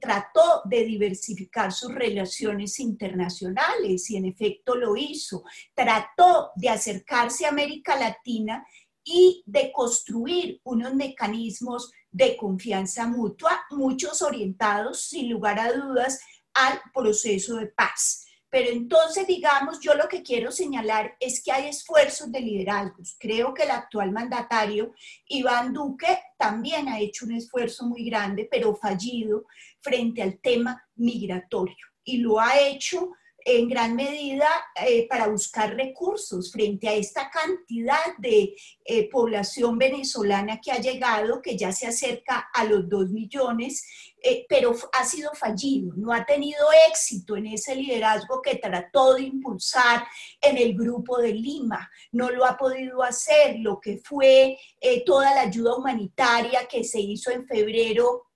trató 0.00 0.62
de 0.64 0.84
diversificar 0.84 1.70
sus 1.70 1.94
relaciones 1.94 2.80
internacionales 2.80 4.08
y 4.10 4.16
en 4.16 4.24
efecto 4.24 4.74
lo 4.74 4.96
hizo. 4.96 5.44
Trató 5.74 6.50
de 6.56 6.70
acercarse 6.70 7.44
a 7.44 7.50
América 7.50 7.94
Latina 7.98 8.66
y 9.04 9.42
de 9.44 9.70
construir 9.70 10.62
unos 10.64 10.94
mecanismos 10.94 11.92
de 12.10 12.38
confianza 12.38 13.06
mutua, 13.06 13.66
muchos 13.70 14.22
orientados, 14.22 15.02
sin 15.02 15.28
lugar 15.28 15.58
a 15.58 15.70
dudas, 15.70 16.20
al 16.54 16.80
proceso 16.94 17.56
de 17.56 17.66
paz. 17.66 18.23
Pero 18.54 18.70
entonces, 18.70 19.26
digamos, 19.26 19.80
yo 19.80 19.94
lo 19.96 20.06
que 20.06 20.22
quiero 20.22 20.52
señalar 20.52 21.16
es 21.18 21.42
que 21.42 21.50
hay 21.50 21.66
esfuerzos 21.66 22.30
de 22.30 22.38
liderazgos. 22.38 23.16
Creo 23.18 23.52
que 23.52 23.64
el 23.64 23.72
actual 23.72 24.12
mandatario, 24.12 24.94
Iván 25.26 25.72
Duque, 25.72 26.20
también 26.38 26.88
ha 26.88 27.00
hecho 27.00 27.24
un 27.26 27.32
esfuerzo 27.32 27.84
muy 27.84 28.08
grande, 28.08 28.46
pero 28.48 28.76
fallido, 28.76 29.46
frente 29.80 30.22
al 30.22 30.38
tema 30.38 30.80
migratorio. 30.94 31.84
Y 32.04 32.18
lo 32.18 32.38
ha 32.38 32.60
hecho 32.60 33.10
en 33.44 33.68
gran 33.68 33.96
medida 33.96 34.48
eh, 34.86 35.08
para 35.08 35.26
buscar 35.26 35.74
recursos 35.74 36.52
frente 36.52 36.88
a 36.88 36.94
esta 36.94 37.30
cantidad 37.30 38.16
de 38.18 38.54
eh, 38.84 39.10
población 39.10 39.78
venezolana 39.78 40.60
que 40.60 40.70
ha 40.70 40.78
llegado, 40.78 41.42
que 41.42 41.58
ya 41.58 41.72
se 41.72 41.88
acerca 41.88 42.48
a 42.54 42.64
los 42.64 42.88
dos 42.88 43.10
millones, 43.10 44.13
eh, 44.24 44.46
pero 44.48 44.74
ha 44.92 45.04
sido 45.04 45.30
fallido, 45.34 45.92
no 45.96 46.12
ha 46.12 46.24
tenido 46.24 46.66
éxito 46.88 47.36
en 47.36 47.46
ese 47.46 47.76
liderazgo 47.76 48.40
que 48.40 48.56
trató 48.56 49.14
de 49.14 49.22
impulsar 49.22 50.06
en 50.40 50.56
el 50.56 50.74
grupo 50.74 51.18
de 51.18 51.32
Lima, 51.32 51.90
no 52.12 52.30
lo 52.30 52.44
ha 52.44 52.56
podido 52.56 53.02
hacer, 53.02 53.56
lo 53.58 53.78
que 53.78 53.98
fue 53.98 54.58
toda 55.04 55.34
la 55.34 55.42
ayuda 55.42 55.76
humanitaria 55.76 56.66
que 56.66 56.84
se 56.84 57.00
hizo 57.00 57.30
en 57.30 57.46
febrero 57.46 58.28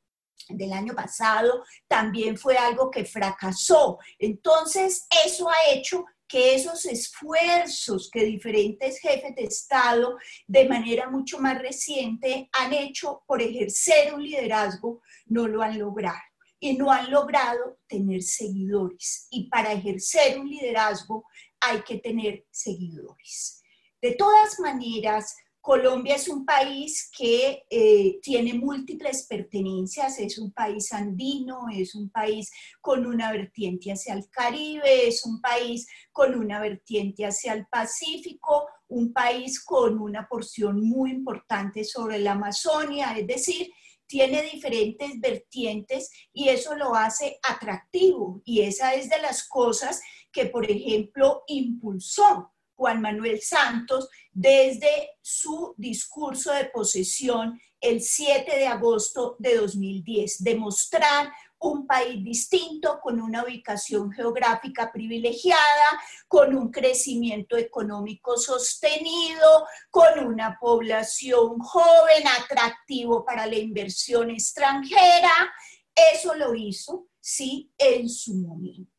del 0.49 0.73
año 0.73 0.95
pasado 0.95 1.65
también 1.87 2.37
fue 2.37 2.57
algo 2.57 2.91
que 2.91 3.05
fracasó. 3.05 3.99
Entonces, 4.19 5.07
eso 5.25 5.49
ha 5.49 5.73
hecho 5.73 6.05
que 6.29 6.55
esos 6.55 6.85
esfuerzos 6.85 8.11
que 8.13 8.25
diferentes 8.25 9.01
jefes 9.01 9.35
de 9.35 9.45
Estado 9.45 10.17
de 10.47 10.69
manera 10.69 11.09
mucho 11.09 11.41
más 11.41 11.59
reciente 11.59 12.49
han 12.53 12.75
hecho 12.75 13.23
por 13.27 13.41
ejercer 13.41 14.15
un 14.15 14.23
liderazgo, 14.23 15.01
no 15.27 15.49
lo 15.49 15.63
han 15.63 15.79
logrado. 15.79 16.21
Y 16.61 16.77
no 16.77 16.91
han 16.91 17.11
logrado 17.11 17.79
tener 17.87 18.23
seguidores. 18.23 19.29
Y 19.31 19.49
para 19.49 19.73
ejercer 19.73 20.39
un 20.41 20.51
liderazgo 20.51 21.25
hay 21.61 21.83
que 21.83 21.99
tener 21.99 22.45
seguidores. 22.51 23.63
De 24.03 24.15
todas 24.17 24.59
maneras, 24.61 25.37
Colombia 25.69 26.15
es 26.15 26.29
un 26.31 26.47
país 26.47 27.11
que 27.15 27.67
eh, 27.69 28.19
tiene 28.23 28.55
múltiples 28.55 29.27
pertenencias, 29.27 30.19
es 30.19 30.39
un 30.39 30.51
país 30.51 30.95
andino, 30.95 31.67
es 31.71 31.95
un 31.95 32.09
país 32.09 32.51
con 32.81 33.05
una 33.05 33.31
vertiente 33.33 33.93
hacia 33.93 34.15
el 34.15 34.31
Caribe, 34.31 35.07
es 35.07 35.27
un 35.27 35.43
país 35.43 35.87
con 36.11 36.35
una 36.37 36.59
vertiente 36.59 37.27
hacia 37.27 37.53
el 37.53 37.67
Pacífico, 37.67 38.67
un 38.87 39.13
país 39.13 39.63
con 39.63 40.01
una 40.01 40.27
porción 40.27 40.81
muy 40.81 41.11
importante 41.11 41.85
sobre 41.85 42.19
la 42.19 42.33
Amazonia, 42.33 43.13
es 43.19 43.27
decir, 43.27 43.71
tiene 44.07 44.45
diferentes 44.45 45.21
vertientes 45.21 46.11
y 46.33 46.49
eso 46.49 46.77
lo 46.77 46.95
hace 46.95 47.39
atractivo. 47.47 48.41
Y 48.47 48.63
esa 48.63 48.95
es 48.95 49.11
de 49.11 49.21
las 49.21 49.47
cosas 49.47 50.01
que, 50.33 50.47
por 50.47 50.65
ejemplo, 50.71 51.43
impulsó 51.47 52.55
Juan 52.79 53.03
Manuel 53.03 53.43
Santos 53.43 54.09
desde 54.33 55.11
su 55.21 55.75
discurso 55.77 56.53
de 56.53 56.67
posesión 56.67 57.61
el 57.81 58.01
7 58.01 58.57
de 58.57 58.67
agosto 58.69 59.35
de 59.41 59.57
2010, 59.57 60.45
demostrar 60.45 61.33
un 61.61 61.89
país 61.89 62.23
distinto, 62.23 63.01
con 63.03 63.21
una 63.21 63.43
ubicación 63.43 64.13
geográfica 64.13 64.93
privilegiada, 64.93 66.01
con 66.29 66.55
un 66.55 66.71
crecimiento 66.71 67.57
económico 67.57 68.37
sostenido, 68.37 69.67
con 69.91 70.25
una 70.25 70.57
población 70.61 71.59
joven, 71.59 72.29
atractivo 72.41 73.25
para 73.25 73.45
la 73.47 73.57
inversión 73.57 74.31
extranjera. 74.31 75.53
Eso 76.15 76.37
lo 76.37 76.55
hizo, 76.55 77.09
sí, 77.19 77.73
en 77.77 78.09
su 78.09 78.35
momento. 78.35 78.98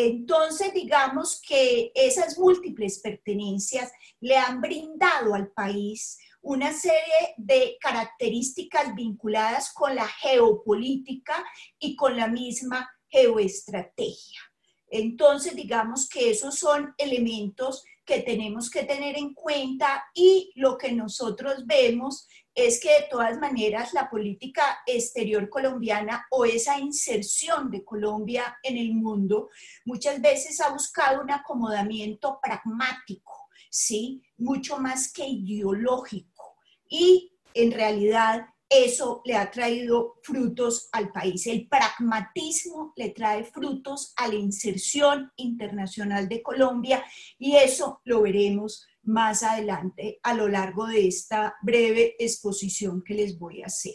Entonces, 0.00 0.72
digamos 0.72 1.42
que 1.42 1.90
esas 1.92 2.38
múltiples 2.38 3.00
pertenencias 3.00 3.90
le 4.20 4.36
han 4.36 4.60
brindado 4.60 5.34
al 5.34 5.48
país 5.48 6.18
una 6.40 6.72
serie 6.72 7.34
de 7.36 7.76
características 7.80 8.94
vinculadas 8.94 9.72
con 9.72 9.96
la 9.96 10.06
geopolítica 10.06 11.44
y 11.80 11.96
con 11.96 12.16
la 12.16 12.28
misma 12.28 12.88
geoestrategia. 13.08 14.40
Entonces, 14.88 15.56
digamos 15.56 16.08
que 16.08 16.30
esos 16.30 16.54
son 16.60 16.94
elementos 16.96 17.82
que 18.04 18.20
tenemos 18.20 18.70
que 18.70 18.84
tener 18.84 19.18
en 19.18 19.34
cuenta 19.34 20.04
y 20.14 20.52
lo 20.54 20.78
que 20.78 20.92
nosotros 20.92 21.66
vemos 21.66 22.28
es 22.58 22.80
que 22.80 22.88
de 22.88 23.06
todas 23.08 23.38
maneras 23.38 23.94
la 23.94 24.10
política 24.10 24.80
exterior 24.84 25.48
colombiana 25.48 26.26
o 26.30 26.44
esa 26.44 26.76
inserción 26.76 27.70
de 27.70 27.84
Colombia 27.84 28.58
en 28.64 28.76
el 28.76 28.94
mundo 28.94 29.50
muchas 29.84 30.20
veces 30.20 30.60
ha 30.60 30.70
buscado 30.70 31.22
un 31.22 31.30
acomodamiento 31.30 32.40
pragmático, 32.42 33.48
¿sí? 33.70 34.24
Mucho 34.38 34.78
más 34.78 35.12
que 35.12 35.24
ideológico. 35.24 36.56
Y 36.88 37.32
en 37.54 37.70
realidad 37.70 38.48
eso 38.68 39.22
le 39.24 39.36
ha 39.36 39.50
traído 39.52 40.16
frutos 40.22 40.88
al 40.90 41.12
país. 41.12 41.46
El 41.46 41.68
pragmatismo 41.68 42.92
le 42.96 43.10
trae 43.10 43.44
frutos 43.44 44.12
a 44.16 44.26
la 44.26 44.34
inserción 44.34 45.32
internacional 45.36 46.28
de 46.28 46.42
Colombia 46.42 47.04
y 47.38 47.54
eso 47.54 48.00
lo 48.04 48.22
veremos 48.22 48.84
más 49.08 49.42
adelante 49.42 50.20
a 50.22 50.34
lo 50.34 50.48
largo 50.48 50.86
de 50.86 51.08
esta 51.08 51.56
breve 51.62 52.14
exposición 52.18 53.02
que 53.02 53.14
les 53.14 53.38
voy 53.38 53.62
a 53.62 53.66
hacer. 53.66 53.94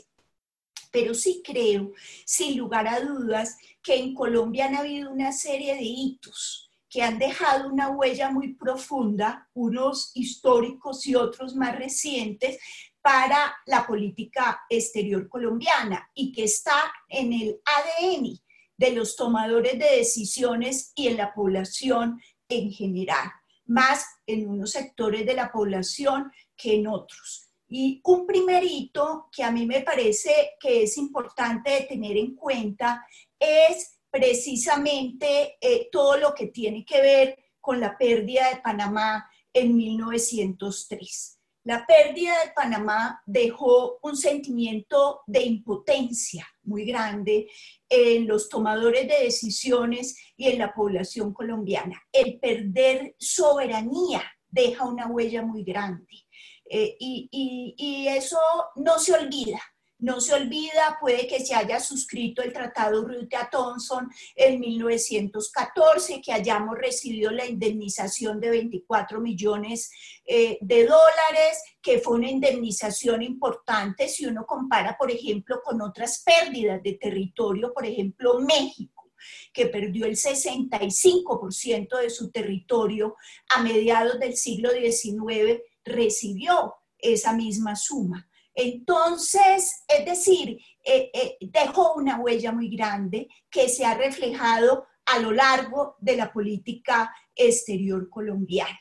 Pero 0.91 1.13
sí 1.13 1.41
creo, 1.45 1.91
sin 2.25 2.57
lugar 2.57 2.87
a 2.87 2.99
dudas, 2.99 3.57
que 3.81 3.95
en 3.95 4.13
Colombia 4.13 4.65
han 4.65 4.75
habido 4.75 5.11
una 5.11 5.31
serie 5.31 5.75
de 5.75 5.83
hitos 5.83 6.69
que 6.89 7.01
han 7.01 7.17
dejado 7.17 7.69
una 7.69 7.89
huella 7.89 8.29
muy 8.29 8.53
profunda, 8.53 9.49
unos 9.53 10.11
históricos 10.13 11.07
y 11.07 11.15
otros 11.15 11.55
más 11.55 11.75
recientes, 11.75 12.59
para 13.01 13.55
la 13.65 13.85
política 13.85 14.61
exterior 14.69 15.27
colombiana 15.27 16.09
y 16.13 16.31
que 16.31 16.45
está 16.45 16.93
en 17.09 17.33
el 17.33 17.59
ADN 17.65 18.39
de 18.77 18.91
los 18.91 19.15
tomadores 19.15 19.77
de 19.77 19.97
decisiones 19.97 20.91
y 20.95 21.07
en 21.07 21.17
la 21.17 21.33
población 21.33 22.21
en 22.47 22.71
general, 22.71 23.31
más 23.65 24.05
en 24.25 24.47
unos 24.47 24.71
sectores 24.71 25.25
de 25.25 25.33
la 25.33 25.51
población 25.51 26.31
que 26.55 26.75
en 26.75 26.87
otros. 26.87 27.49
Y 27.67 28.01
un 28.03 28.27
primer 28.27 28.63
hito 28.63 29.29
que 29.31 29.43
a 29.43 29.51
mí 29.51 29.65
me 29.65 29.81
parece 29.81 30.51
que 30.59 30.83
es 30.83 30.97
importante 30.97 31.85
tener 31.89 32.17
en 32.17 32.35
cuenta 32.35 33.05
es 33.39 33.99
precisamente 34.11 35.57
eh, 35.59 35.89
todo 35.91 36.17
lo 36.17 36.33
que 36.35 36.47
tiene 36.47 36.85
que 36.85 37.01
ver 37.01 37.39
con 37.59 37.79
la 37.79 37.97
pérdida 37.97 38.49
de 38.49 38.61
Panamá 38.61 39.27
en 39.51 39.75
1903. 39.75 41.39
La 41.63 41.85
pérdida 41.85 42.33
de 42.43 42.51
Panamá 42.51 43.21
dejó 43.25 43.97
un 44.03 44.17
sentimiento 44.17 45.21
de 45.25 45.43
impotencia 45.43 46.47
muy 46.63 46.85
grande 46.85 47.49
en 47.89 48.27
los 48.27 48.49
tomadores 48.49 49.07
de 49.07 49.23
decisiones 49.23 50.17
y 50.37 50.47
en 50.47 50.59
la 50.59 50.73
población 50.73 51.33
colombiana. 51.33 52.01
El 52.11 52.39
perder 52.39 53.15
soberanía 53.17 54.23
deja 54.49 54.85
una 54.85 55.07
huella 55.07 55.41
muy 55.41 55.63
grande. 55.63 56.25
Eh, 56.69 56.95
y, 56.99 58.07
eso 58.07 58.37
no 58.75 58.99
se 58.99 59.13
olvida. 59.13 59.59
No 60.03 60.19
se 60.19 60.33
olvida, 60.33 60.97
puede 60.99 61.27
que 61.27 61.39
se 61.45 61.55
haya 61.55 61.79
suscrito 61.79 62.41
el 62.41 62.51
Tratado 62.51 63.07
a 63.39 63.49
Thompson 63.49 64.09
en 64.35 64.59
1914, 64.59 66.21
que 66.21 66.33
hayamos 66.33 66.77
recibido 66.77 67.31
la 67.31 67.45
indemnización 67.45 68.41
de 68.41 68.49
24 68.49 69.21
millones 69.21 69.89
eh, 70.25 70.57
de 70.59 70.85
dólares, 70.85 71.63
que 71.81 71.99
fue 71.99 72.17
una 72.17 72.29
indemnización 72.29 73.21
importante 73.21 74.09
si 74.09 74.25
uno 74.25 74.45
compara, 74.45 74.97
por 74.99 75.09
ejemplo, 75.09 75.61
con 75.63 75.81
otras 75.81 76.21
pérdidas 76.21 76.83
de 76.83 76.95
territorio, 76.95 77.71
por 77.73 77.85
ejemplo, 77.85 78.41
México 78.41 79.09
que 79.53 79.67
perdió 79.67 80.05
el 80.05 80.17
65% 80.17 81.97
de 81.97 82.09
su 82.09 82.29
territorio 82.29 83.15
a 83.55 83.63
mediados 83.63 84.19
del 84.19 84.35
siglo 84.35 84.69
XIX, 84.71 85.61
recibió 85.85 86.73
esa 86.97 87.31
misma 87.31 87.77
suma. 87.77 88.27
Entonces, 88.53 89.83
es 89.87 90.05
decir, 90.05 90.57
eh, 90.83 91.09
eh, 91.13 91.37
dejó 91.41 91.93
una 91.95 92.19
huella 92.19 92.51
muy 92.51 92.69
grande 92.75 93.27
que 93.49 93.69
se 93.69 93.85
ha 93.85 93.95
reflejado 93.95 94.85
a 95.05 95.19
lo 95.19 95.31
largo 95.31 95.95
de 95.99 96.15
la 96.15 96.31
política 96.31 97.13
exterior 97.35 98.09
colombiana. 98.09 98.79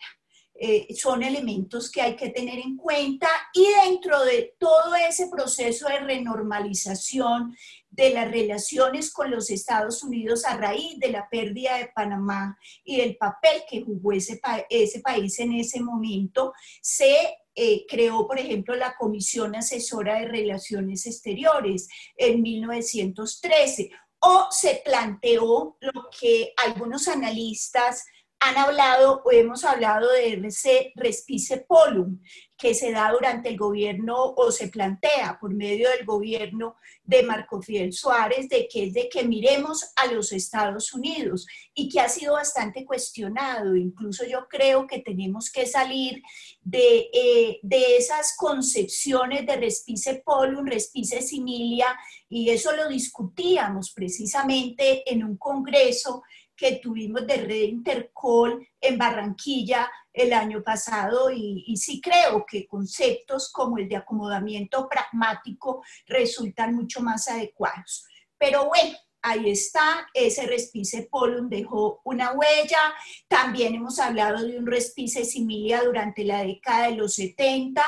Eh, 0.64 0.94
son 0.94 1.24
elementos 1.24 1.90
que 1.90 2.00
hay 2.00 2.14
que 2.14 2.28
tener 2.28 2.60
en 2.60 2.76
cuenta 2.76 3.26
y 3.52 3.66
dentro 3.84 4.24
de 4.24 4.54
todo 4.60 4.94
ese 4.94 5.26
proceso 5.26 5.88
de 5.88 5.98
renormalización 5.98 7.56
de 7.90 8.10
las 8.10 8.30
relaciones 8.30 9.12
con 9.12 9.28
los 9.32 9.50
Estados 9.50 10.04
Unidos 10.04 10.44
a 10.44 10.56
raíz 10.56 11.00
de 11.00 11.10
la 11.10 11.28
pérdida 11.28 11.78
de 11.78 11.90
Panamá 11.92 12.56
y 12.84 12.98
del 12.98 13.16
papel 13.16 13.64
que 13.68 13.82
jugó 13.82 14.12
ese, 14.12 14.40
ese 14.70 15.00
país 15.00 15.36
en 15.40 15.52
ese 15.54 15.80
momento, 15.80 16.52
se 16.80 17.12
eh, 17.56 17.84
creó, 17.88 18.28
por 18.28 18.38
ejemplo, 18.38 18.76
la 18.76 18.94
Comisión 18.96 19.56
Asesora 19.56 20.20
de 20.20 20.28
Relaciones 20.28 21.06
Exteriores 21.08 21.88
en 22.16 22.40
1913 22.40 23.90
o 24.20 24.46
se 24.52 24.80
planteó 24.84 25.76
lo 25.80 26.08
que 26.20 26.52
algunos 26.64 27.08
analistas 27.08 28.04
han 28.44 28.58
hablado 28.58 29.22
o 29.24 29.30
hemos 29.30 29.64
hablado 29.64 30.10
de 30.10 30.34
ese 30.46 30.92
respice 30.96 31.58
polum 31.58 32.18
que 32.56 32.74
se 32.74 32.92
da 32.92 33.10
durante 33.10 33.48
el 33.48 33.56
gobierno 33.56 34.34
o 34.36 34.50
se 34.52 34.68
plantea 34.68 35.38
por 35.40 35.52
medio 35.52 35.88
del 35.90 36.04
gobierno 36.04 36.76
de 37.02 37.22
Marco 37.24 37.60
Fidel 37.60 37.92
Suárez, 37.92 38.48
de 38.48 38.68
que 38.68 38.84
es 38.84 38.94
de 38.94 39.08
que 39.08 39.24
miremos 39.24 39.92
a 39.96 40.06
los 40.06 40.32
Estados 40.32 40.92
Unidos 40.92 41.46
y 41.74 41.88
que 41.88 42.00
ha 42.00 42.08
sido 42.08 42.34
bastante 42.34 42.84
cuestionado. 42.84 43.76
Incluso 43.76 44.24
yo 44.24 44.46
creo 44.48 44.86
que 44.86 45.00
tenemos 45.00 45.50
que 45.50 45.66
salir 45.66 46.22
de, 46.62 47.10
eh, 47.12 47.58
de 47.62 47.96
esas 47.96 48.36
concepciones 48.36 49.44
de 49.44 49.56
respice 49.56 50.22
polum, 50.24 50.64
respice 50.64 51.20
similia, 51.20 51.96
y 52.28 52.50
eso 52.50 52.72
lo 52.72 52.88
discutíamos 52.88 53.92
precisamente 53.92 55.02
en 55.12 55.24
un 55.24 55.36
congreso 55.36 56.22
que 56.62 56.76
tuvimos 56.76 57.26
de 57.26 57.38
Red 57.38 57.62
Intercol 57.70 58.64
en 58.80 58.96
Barranquilla 58.96 59.90
el 60.12 60.32
año 60.32 60.62
pasado 60.62 61.28
y, 61.28 61.76
sí 61.76 62.00
creo 62.00 62.46
que 62.46 62.68
conceptos 62.68 63.50
como 63.50 63.78
el 63.78 63.88
de 63.88 63.96
acomodamiento 63.96 64.88
pragmático 64.88 65.82
resultan 66.06 66.76
mucho 66.76 67.00
más 67.00 67.26
adecuados. 67.26 68.06
Pero 68.38 68.68
bueno, 68.68 68.96
ahí 69.22 69.50
está, 69.50 70.06
ese 70.14 70.46
respice 70.46 71.08
polum 71.10 71.48
dejó 71.48 72.00
una 72.04 72.30
huella. 72.30 72.94
También 73.26 73.74
hemos 73.74 73.98
hablado 73.98 74.46
de 74.46 74.56
un 74.56 74.66
respice 74.68 75.24
similar 75.24 75.84
durante 75.84 76.22
la 76.22 76.44
década 76.44 76.90
de 76.90 76.94
los 76.94 77.14
70, 77.14 77.82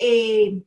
eh, 0.00 0.62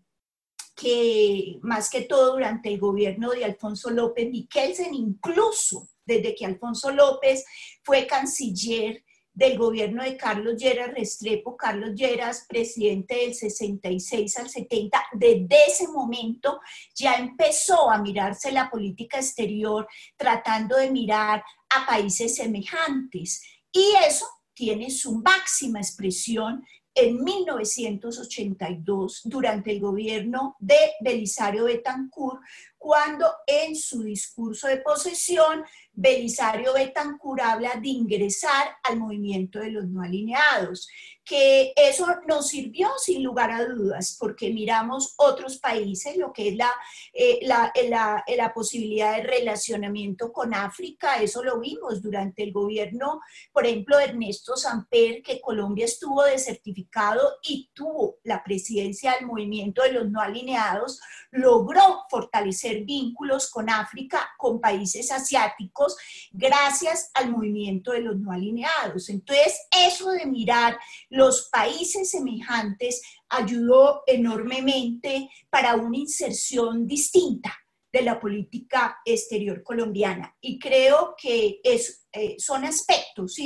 que 0.78 1.60
más 1.62 1.90
que 1.90 2.04
todo 2.04 2.36
durante 2.36 2.70
el 2.70 2.80
gobierno 2.80 3.32
de 3.32 3.44
Alfonso 3.44 3.90
López 3.90 4.30
Miquelsen, 4.30 4.94
incluso 4.94 5.90
desde 6.10 6.36
que 6.36 6.46
Alfonso 6.46 6.92
López 6.92 7.46
fue 7.84 8.08
canciller 8.08 9.04
del 9.32 9.58
gobierno 9.58 10.04
de 10.04 10.18
Carlos 10.18 10.58
Lleras 10.58 10.92
Restrepo, 10.94 11.56
Carlos 11.56 11.92
Lleras, 11.96 12.46
presidente 12.50 13.16
del 13.16 13.34
66 13.34 14.38
al 14.38 14.50
70, 14.50 15.02
desde 15.14 15.66
ese 15.68 15.88
momento 15.88 16.60
ya 16.94 17.16
empezó 17.16 17.90
a 17.90 18.02
mirarse 18.02 18.52
la 18.52 18.70
política 18.70 19.18
exterior 19.18 19.88
tratando 20.18 20.76
de 20.76 20.92
mirar 20.92 21.42
a 21.70 21.86
países 21.86 22.36
semejantes. 22.36 23.42
Y 23.72 23.94
eso 24.06 24.28
tiene 24.54 24.90
su 24.90 25.22
máxima 25.22 25.80
expresión 25.80 26.66
en 26.94 27.24
1982 27.24 29.22
durante 29.24 29.72
el 29.72 29.80
gobierno 29.80 30.58
de 30.60 30.76
Belisario 31.00 31.64
Betancourt, 31.66 32.42
cuando 32.78 33.32
en 33.48 33.76
su 33.76 34.04
discurso 34.04 34.68
de 34.68 34.78
posesión 34.78 35.64
Belisario 36.02 36.74
Betancourt 36.74 37.42
habla 37.42 37.76
de 37.76 37.90
ingresar 37.90 38.78
al 38.84 38.98
movimiento 38.98 39.60
de 39.60 39.72
los 39.72 39.86
no 39.90 40.02
alineados, 40.02 40.88
que 41.30 41.74
eso 41.76 42.08
nos 42.28 42.48
sirvió 42.48 42.90
sin 42.98 43.22
lugar 43.22 43.52
a 43.52 43.64
dudas, 43.64 44.18
porque 44.20 44.52
miramos 44.52 45.14
otros 45.18 45.60
países, 45.60 46.18
lo 46.18 46.34
que 46.34 46.50
es 46.50 46.56
la, 46.56 46.72
eh, 47.14 47.38
la, 47.44 47.72
la, 47.88 48.24
la, 48.36 48.52
posibilidad 48.52 49.16
de 49.16 49.22
relacionamiento 49.22 50.34
con 50.34 50.56
África, 50.56 51.22
eso 51.22 51.44
lo 51.44 51.60
vimos 51.60 52.02
durante 52.02 52.42
el 52.42 52.52
gobierno, 52.52 53.22
por 53.54 53.68
ejemplo, 53.68 53.98
de 53.98 54.06
Ernesto 54.06 54.58
Samper, 54.58 55.22
que 55.22 55.40
Colombia 55.40 55.86
estuvo 55.86 56.24
desertificado 56.24 57.38
y 57.44 57.70
tuvo 57.76 58.16
la 58.24 58.44
presidencia 58.44 59.14
del 59.14 59.28
movimiento 59.28 59.84
de 59.84 59.92
los 59.92 60.10
no 60.10 60.22
alineados, 60.22 61.00
logró 61.30 62.06
fortalecer 62.10 62.86
vínculos 62.86 63.52
con 63.52 63.70
África, 63.70 64.32
con 64.36 64.60
países 64.60 65.12
asiáticos, 65.12 65.96
gracias 66.32 67.12
al 67.14 67.30
movimiento 67.30 67.92
de 67.92 68.02
los 68.02 68.18
no 68.18 68.32
alineados. 68.32 69.10
Entonces, 69.10 69.60
eso 69.72 70.10
de 70.10 70.26
mirar 70.26 70.80
los 71.20 71.50
países 71.52 72.12
semejantes 72.12 73.02
ayudó 73.28 74.04
enormemente 74.08 75.30
para 75.50 75.76
una 75.76 75.98
inserción 75.98 76.88
distinta 76.88 77.54
de 77.92 78.04
la 78.04 78.20
política 78.20 79.00
exterior 79.04 79.62
colombiana. 79.62 80.34
Y 80.40 80.58
creo 80.58 81.16
que 81.22 81.60
es, 81.62 82.08
eh, 82.14 82.36
son 82.40 82.64
aspectos, 82.64 83.38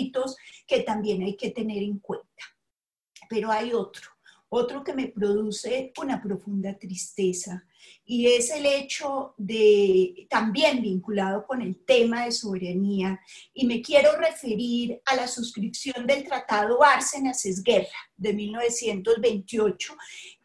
que 0.67 0.81
también 0.81 1.23
hay 1.23 1.35
que 1.35 1.49
tener 1.49 1.81
en 1.81 1.97
cuenta. 1.97 2.43
Pero 3.27 3.51
hay 3.51 3.73
otro, 3.73 4.07
otro 4.49 4.83
que 4.83 4.93
me 4.93 5.07
produce 5.07 5.91
una 5.99 6.21
profunda 6.21 6.77
tristeza 6.77 7.65
y 8.05 8.27
es 8.27 8.49
el 8.51 8.65
hecho 8.65 9.33
de, 9.37 10.27
también 10.29 10.81
vinculado 10.81 11.45
con 11.45 11.61
el 11.61 11.83
tema 11.85 12.25
de 12.25 12.31
soberanía, 12.31 13.19
y 13.53 13.65
me 13.65 13.81
quiero 13.81 14.15
referir 14.17 15.01
a 15.05 15.15
la 15.15 15.27
suscripción 15.27 16.05
del 16.05 16.23
Tratado 16.23 16.79
Bárcenas-Esguerra 16.79 17.87
de 18.17 18.33
1928, 18.33 19.95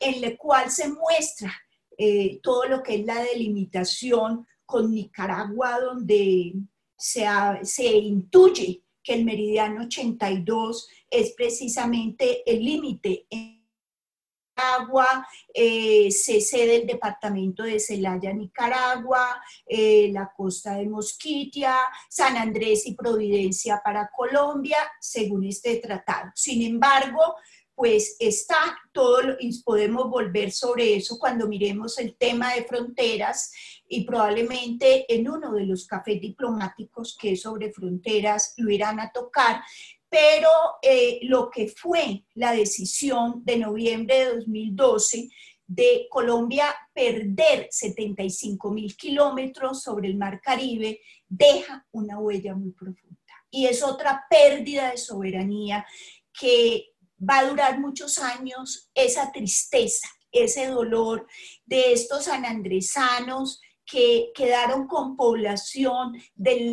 en 0.00 0.24
el 0.24 0.36
cual 0.36 0.70
se 0.70 0.88
muestra 0.88 1.52
eh, 1.96 2.38
todo 2.42 2.64
lo 2.66 2.82
que 2.82 2.96
es 2.96 3.04
la 3.04 3.22
delimitación 3.22 4.46
con 4.64 4.92
Nicaragua, 4.92 5.80
donde 5.80 6.54
se, 6.96 7.26
se 7.62 7.86
intuye 7.86 8.82
que 9.02 9.14
el 9.14 9.24
meridiano 9.24 9.84
82 9.84 10.88
es 11.10 11.32
precisamente 11.32 12.42
el 12.50 12.64
límite 12.64 13.26
Nicaragua, 14.58 15.26
eh, 15.54 16.10
se 16.10 16.40
cede 16.40 16.76
el 16.76 16.86
departamento 16.86 17.62
de 17.62 17.78
Celaya, 17.78 18.32
Nicaragua, 18.32 19.40
eh, 19.66 20.10
la 20.12 20.32
costa 20.36 20.76
de 20.76 20.88
Mosquitia, 20.88 21.76
San 22.08 22.36
Andrés 22.36 22.86
y 22.86 22.94
Providencia 22.94 23.80
para 23.84 24.10
Colombia, 24.14 24.78
según 25.00 25.44
este 25.44 25.76
tratado. 25.76 26.32
Sin 26.34 26.62
embargo, 26.62 27.36
pues 27.74 28.16
está 28.18 28.56
todo, 28.92 29.36
y 29.38 29.62
podemos 29.62 30.10
volver 30.10 30.50
sobre 30.50 30.96
eso 30.96 31.16
cuando 31.16 31.46
miremos 31.46 31.96
el 31.98 32.16
tema 32.16 32.54
de 32.54 32.64
fronteras 32.64 33.52
y 33.86 34.04
probablemente 34.04 35.06
en 35.14 35.30
uno 35.30 35.52
de 35.52 35.64
los 35.64 35.86
cafés 35.86 36.20
diplomáticos 36.20 37.16
que 37.16 37.32
es 37.32 37.42
sobre 37.42 37.72
fronteras 37.72 38.54
lo 38.56 38.70
irán 38.72 38.98
a 38.98 39.12
tocar, 39.12 39.62
pero 40.08 40.48
eh, 40.82 41.20
lo 41.22 41.50
que 41.50 41.68
fue 41.68 42.24
la 42.34 42.52
decisión 42.52 43.44
de 43.44 43.58
noviembre 43.58 44.16
de 44.16 44.34
2012 44.36 45.28
de 45.66 46.06
Colombia 46.10 46.74
perder 46.94 47.68
75 47.70 48.70
mil 48.70 48.96
kilómetros 48.96 49.82
sobre 49.82 50.08
el 50.08 50.16
Mar 50.16 50.40
Caribe 50.40 51.00
deja 51.28 51.86
una 51.92 52.18
huella 52.18 52.54
muy 52.54 52.72
profunda. 52.72 53.16
Y 53.50 53.66
es 53.66 53.82
otra 53.82 54.24
pérdida 54.30 54.90
de 54.90 54.96
soberanía 54.96 55.86
que 56.32 56.94
va 57.18 57.40
a 57.40 57.46
durar 57.46 57.80
muchos 57.80 58.18
años 58.18 58.90
esa 58.94 59.30
tristeza, 59.30 60.08
ese 60.32 60.68
dolor 60.68 61.26
de 61.66 61.92
estos 61.92 62.24
sanandresanos 62.24 63.60
que 63.90 64.32
quedaron 64.34 64.86
con 64.86 65.16
población, 65.16 66.12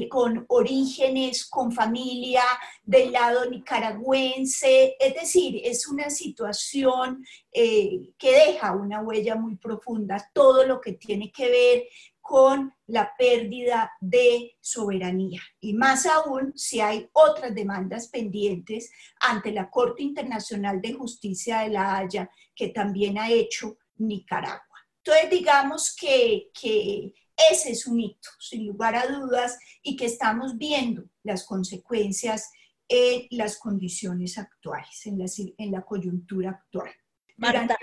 con 0.09 0.45
orígenes, 0.49 1.45
con 1.45 1.71
familia 1.71 2.43
del 2.83 3.13
lado 3.13 3.49
nicaragüense. 3.49 4.97
Es 4.99 5.13
decir, 5.13 5.61
es 5.63 5.87
una 5.87 6.09
situación 6.09 7.25
eh, 7.53 8.09
que 8.17 8.31
deja 8.31 8.73
una 8.73 9.01
huella 9.01 9.35
muy 9.35 9.55
profunda, 9.55 10.29
todo 10.33 10.65
lo 10.65 10.81
que 10.81 10.93
tiene 10.93 11.31
que 11.31 11.49
ver 11.49 11.83
con 12.19 12.73
la 12.87 13.13
pérdida 13.17 13.91
de 14.01 14.57
soberanía. 14.59 15.41
Y 15.61 15.73
más 15.73 16.05
aún 16.07 16.51
si 16.55 16.81
hay 16.81 17.07
otras 17.13 17.55
demandas 17.55 18.09
pendientes 18.09 18.91
ante 19.21 19.51
la 19.51 19.69
Corte 19.69 20.03
Internacional 20.03 20.81
de 20.81 20.93
Justicia 20.93 21.59
de 21.59 21.69
la 21.69 21.97
Haya, 21.97 22.29
que 22.53 22.69
también 22.69 23.19
ha 23.19 23.29
hecho 23.29 23.77
Nicaragua. 23.97 24.64
Entonces, 25.05 25.29
digamos 25.29 25.95
que, 25.95 26.49
que 26.59 27.13
ese 27.51 27.71
es 27.71 27.85
un 27.85 27.99
hito, 27.99 28.29
sin 28.39 28.65
lugar 28.65 28.95
a 28.95 29.05
dudas, 29.05 29.59
y 29.83 29.95
que 29.95 30.05
estamos 30.05 30.57
viendo 30.57 31.03
las 31.23 31.45
consecuencias 31.45 32.49
en 32.87 33.27
las 33.31 33.57
condiciones 33.57 34.37
actuales, 34.37 35.05
en 35.05 35.19
la, 35.19 35.25
en 35.57 35.71
la 35.71 35.81
coyuntura 35.83 36.51
actual. 36.51 36.89
Marta, 37.37 37.77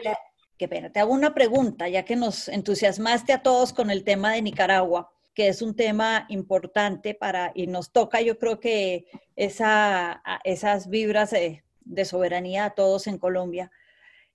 qué 0.57 0.69
pena, 0.69 0.91
te 0.91 1.01
hago 1.01 1.13
una 1.13 1.33
pregunta, 1.35 1.89
ya 1.89 2.05
que 2.05 2.17
nos 2.17 2.49
entusiasmaste 2.49 3.33
a 3.33 3.43
todos 3.43 3.73
con 3.73 3.91
el 3.91 4.03
tema 4.03 4.33
de 4.33 4.43
Nicaragua, 4.43 5.13
que 5.35 5.49
es 5.49 5.63
un 5.63 5.77
tema 5.77 6.27
importante 6.29 7.15
para, 7.15 7.53
y 7.55 7.67
nos 7.67 7.93
toca, 7.93 8.21
yo 8.21 8.39
creo 8.39 8.61
que 8.61 9.07
esa, 9.37 10.23
esas 10.45 10.89
vibras 10.89 11.31
de, 11.31 11.63
soberanía 12.05 12.67
a 12.67 12.75
todos 12.75 13.07
en 13.07 13.19
Colombia. 13.19 13.71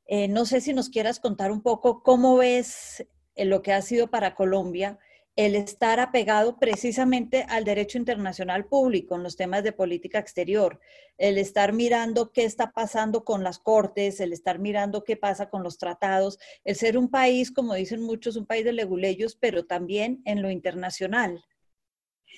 Eh, 0.07 0.27
no 0.27 0.45
sé 0.45 0.61
si 0.61 0.73
nos 0.73 0.89
quieras 0.89 1.19
contar 1.19 1.51
un 1.51 1.61
poco 1.61 2.01
cómo 2.01 2.37
ves 2.37 3.05
lo 3.35 3.61
que 3.61 3.73
ha 3.73 3.81
sido 3.81 4.07
para 4.09 4.35
Colombia 4.35 4.99
el 5.37 5.55
estar 5.55 5.99
apegado 5.99 6.57
precisamente 6.57 7.45
al 7.47 7.63
derecho 7.63 7.99
internacional 7.99 8.65
público 8.65 9.15
en 9.15 9.21
los 9.21 9.35
temas 9.35 9.63
de 9.63 9.71
política 9.71 10.17
exterior, 10.17 10.79
el 11.19 11.37
estar 11.37 11.73
mirando 11.73 12.31
qué 12.31 12.43
está 12.43 12.71
pasando 12.71 13.23
con 13.23 13.43
las 13.43 13.59
cortes, 13.59 14.19
el 14.19 14.33
estar 14.33 14.57
mirando 14.57 15.03
qué 15.03 15.15
pasa 15.15 15.51
con 15.51 15.61
los 15.61 15.77
tratados, 15.77 16.39
el 16.63 16.75
ser 16.75 16.97
un 16.97 17.09
país, 17.09 17.51
como 17.51 17.75
dicen 17.75 18.01
muchos, 18.01 18.35
un 18.35 18.47
país 18.47 18.65
de 18.65 18.73
leguleyos, 18.73 19.35
pero 19.35 19.63
también 19.63 20.23
en 20.25 20.41
lo 20.41 20.49
internacional. 20.49 21.45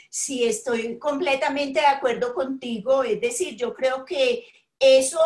Sí, 0.10 0.44
estoy 0.44 1.00
completamente 1.00 1.80
de 1.80 1.86
acuerdo 1.86 2.34
contigo. 2.34 3.06
Es 3.06 3.22
decir, 3.22 3.56
yo 3.56 3.74
creo 3.74 4.04
que 4.04 4.44
eso 4.78 5.20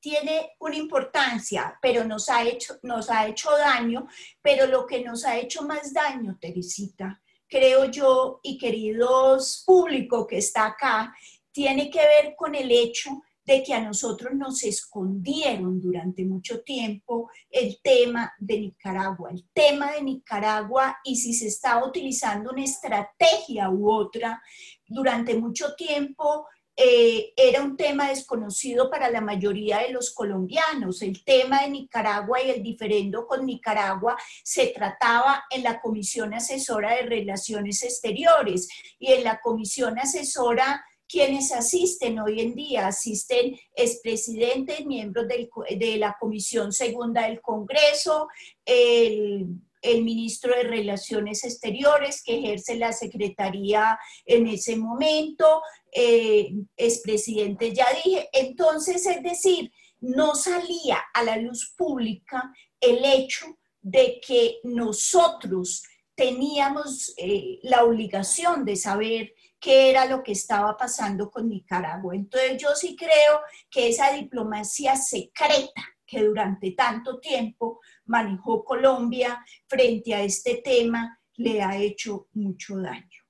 tiene 0.00 0.52
una 0.60 0.76
importancia, 0.76 1.78
pero 1.80 2.04
nos 2.04 2.28
ha, 2.28 2.44
hecho, 2.44 2.78
nos 2.82 3.10
ha 3.10 3.26
hecho 3.26 3.50
daño, 3.50 4.06
pero 4.40 4.66
lo 4.66 4.86
que 4.86 5.02
nos 5.02 5.24
ha 5.24 5.38
hecho 5.38 5.62
más 5.62 5.92
daño, 5.92 6.38
Teresita, 6.40 7.22
creo 7.48 7.86
yo, 7.86 8.40
y 8.42 8.56
queridos 8.56 9.64
público 9.66 10.26
que 10.26 10.38
está 10.38 10.66
acá, 10.66 11.14
tiene 11.52 11.90
que 11.90 11.98
ver 11.98 12.34
con 12.36 12.54
el 12.54 12.70
hecho 12.70 13.10
de 13.44 13.62
que 13.62 13.74
a 13.74 13.80
nosotros 13.80 14.34
nos 14.34 14.62
escondieron 14.62 15.80
durante 15.80 16.24
mucho 16.24 16.62
tiempo 16.62 17.30
el 17.50 17.80
tema 17.82 18.32
de 18.38 18.60
Nicaragua, 18.60 19.30
el 19.32 19.48
tema 19.52 19.92
de 19.92 20.02
Nicaragua 20.02 20.98
y 21.02 21.16
si 21.16 21.34
se 21.34 21.48
estaba 21.48 21.84
utilizando 21.84 22.52
una 22.52 22.62
estrategia 22.62 23.68
u 23.70 23.90
otra, 23.90 24.40
durante 24.86 25.34
mucho 25.34 25.74
tiempo 25.74 26.46
eh, 26.82 27.34
era 27.36 27.62
un 27.62 27.76
tema 27.76 28.08
desconocido 28.08 28.88
para 28.88 29.10
la 29.10 29.20
mayoría 29.20 29.80
de 29.80 29.90
los 29.90 30.14
colombianos. 30.14 31.02
El 31.02 31.22
tema 31.22 31.60
de 31.60 31.68
Nicaragua 31.68 32.42
y 32.42 32.48
el 32.48 32.62
diferendo 32.62 33.26
con 33.26 33.44
Nicaragua 33.44 34.16
se 34.42 34.68
trataba 34.68 35.44
en 35.50 35.62
la 35.62 35.78
Comisión 35.82 36.32
Asesora 36.32 36.94
de 36.94 37.02
Relaciones 37.02 37.82
Exteriores 37.82 38.66
y 38.98 39.12
en 39.12 39.24
la 39.24 39.42
Comisión 39.42 39.98
Asesora 39.98 40.82
quienes 41.06 41.52
asisten 41.52 42.18
hoy 42.18 42.40
en 42.40 42.54
día, 42.54 42.86
asisten 42.86 43.58
expresidentes, 43.74 44.86
miembros 44.86 45.26
de 45.28 45.96
la 45.98 46.16
Comisión 46.18 46.72
Segunda 46.72 47.26
del 47.26 47.42
Congreso, 47.42 48.28
el 48.64 49.48
el 49.82 50.04
ministro 50.04 50.54
de 50.54 50.64
Relaciones 50.64 51.44
Exteriores 51.44 52.22
que 52.22 52.38
ejerce 52.38 52.76
la 52.76 52.92
secretaría 52.92 53.98
en 54.24 54.46
ese 54.46 54.76
momento, 54.76 55.62
eh, 55.92 56.52
expresidente 56.76 57.72
ya 57.72 57.86
dije. 58.04 58.28
Entonces, 58.32 59.06
es 59.06 59.22
decir, 59.22 59.72
no 60.00 60.34
salía 60.34 60.98
a 61.12 61.22
la 61.22 61.36
luz 61.36 61.74
pública 61.76 62.52
el 62.80 63.04
hecho 63.04 63.46
de 63.82 64.20
que 64.26 64.58
nosotros 64.62 65.82
teníamos 66.14 67.14
eh, 67.16 67.60
la 67.62 67.84
obligación 67.84 68.64
de 68.64 68.76
saber 68.76 69.32
qué 69.58 69.90
era 69.90 70.06
lo 70.06 70.22
que 70.22 70.32
estaba 70.32 70.76
pasando 70.76 71.30
con 71.30 71.48
Nicaragua. 71.48 72.14
Entonces 72.14 72.60
yo 72.60 72.74
sí 72.74 72.96
creo 72.96 73.40
que 73.70 73.88
esa 73.88 74.12
diplomacia 74.12 74.96
secreta 74.96 75.82
que 76.10 76.24
durante 76.24 76.72
tanto 76.72 77.20
tiempo 77.20 77.80
manejó 78.06 78.64
Colombia 78.64 79.44
frente 79.68 80.14
a 80.14 80.22
este 80.22 80.56
tema 80.64 81.20
le 81.36 81.62
ha 81.62 81.76
hecho 81.76 82.28
mucho 82.32 82.76
daño. 82.78 83.20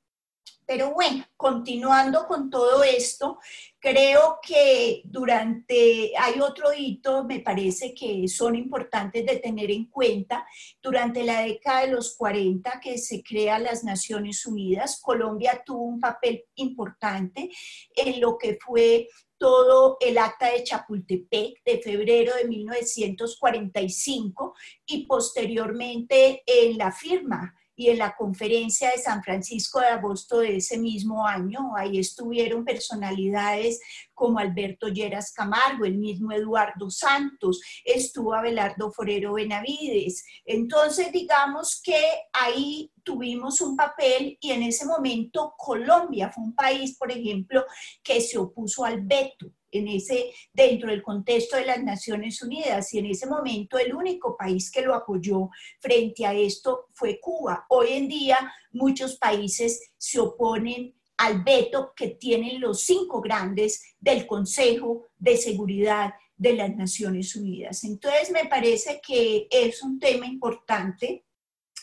Pero 0.70 0.92
bueno, 0.92 1.24
continuando 1.36 2.28
con 2.28 2.48
todo 2.48 2.84
esto, 2.84 3.40
creo 3.80 4.38
que 4.40 5.02
durante, 5.04 6.12
hay 6.16 6.40
otro 6.40 6.72
hito, 6.72 7.24
me 7.24 7.40
parece 7.40 7.92
que 7.92 8.28
son 8.28 8.54
importantes 8.54 9.26
de 9.26 9.38
tener 9.38 9.68
en 9.72 9.86
cuenta. 9.86 10.46
Durante 10.80 11.24
la 11.24 11.40
década 11.40 11.80
de 11.80 11.88
los 11.88 12.14
40 12.16 12.78
que 12.80 12.98
se 12.98 13.20
crea 13.20 13.58
las 13.58 13.82
Naciones 13.82 14.46
Unidas, 14.46 15.00
Colombia 15.02 15.60
tuvo 15.66 15.82
un 15.82 15.98
papel 15.98 16.44
importante 16.54 17.50
en 17.96 18.20
lo 18.20 18.38
que 18.38 18.56
fue 18.64 19.08
todo 19.40 19.96
el 20.00 20.18
acta 20.18 20.52
de 20.52 20.62
Chapultepec 20.62 21.64
de 21.64 21.80
febrero 21.82 22.36
de 22.36 22.46
1945 22.46 24.54
y 24.84 25.06
posteriormente 25.06 26.42
en 26.46 26.76
la 26.76 26.92
firma 26.92 27.54
y 27.80 27.88
en 27.88 27.96
la 27.96 28.14
conferencia 28.14 28.90
de 28.90 28.98
San 28.98 29.22
Francisco 29.22 29.80
de 29.80 29.86
agosto 29.86 30.40
de 30.40 30.56
ese 30.56 30.76
mismo 30.76 31.26
año. 31.26 31.74
Ahí 31.78 31.98
estuvieron 31.98 32.62
personalidades 32.62 33.80
como 34.12 34.38
Alberto 34.38 34.88
Lleras 34.88 35.32
Camargo, 35.32 35.86
el 35.86 35.96
mismo 35.96 36.30
Eduardo 36.30 36.90
Santos, 36.90 37.58
estuvo 37.82 38.34
Abelardo 38.34 38.92
Forero 38.92 39.32
Benavides. 39.32 40.26
Entonces, 40.44 41.10
digamos 41.10 41.80
que 41.82 41.98
ahí 42.34 42.92
tuvimos 43.02 43.62
un 43.62 43.76
papel 43.76 44.36
y 44.42 44.50
en 44.50 44.64
ese 44.64 44.84
momento 44.84 45.54
Colombia 45.56 46.30
fue 46.30 46.44
un 46.44 46.54
país, 46.54 46.98
por 46.98 47.10
ejemplo, 47.10 47.64
que 48.02 48.20
se 48.20 48.36
opuso 48.36 48.84
al 48.84 49.00
veto 49.00 49.50
en 49.72 49.88
ese, 49.88 50.32
dentro 50.52 50.90
del 50.90 51.02
contexto 51.02 51.56
de 51.56 51.66
las 51.66 51.82
Naciones 51.82 52.42
Unidas 52.42 52.92
y 52.94 52.98
en 52.98 53.06
ese 53.06 53.26
momento 53.26 53.78
el 53.78 53.94
único 53.94 54.36
país 54.36 54.70
que 54.70 54.82
lo 54.82 54.94
apoyó 54.94 55.50
frente 55.78 56.26
a 56.26 56.34
esto 56.34 56.86
fue 56.92 57.20
Cuba. 57.20 57.66
Hoy 57.68 57.88
en 57.92 58.08
día 58.08 58.52
muchos 58.72 59.16
países 59.16 59.92
se 59.96 60.18
oponen 60.18 60.94
al 61.18 61.42
veto 61.42 61.92
que 61.94 62.08
tienen 62.08 62.60
los 62.60 62.82
cinco 62.82 63.20
grandes 63.20 63.94
del 64.00 64.26
Consejo 64.26 65.08
de 65.18 65.36
Seguridad 65.36 66.14
de 66.36 66.54
las 66.54 66.74
Naciones 66.74 67.36
Unidas. 67.36 67.84
Entonces 67.84 68.30
me 68.30 68.46
parece 68.46 69.00
que 69.06 69.46
es 69.50 69.82
un 69.82 69.98
tema 69.98 70.26
importante 70.26 71.26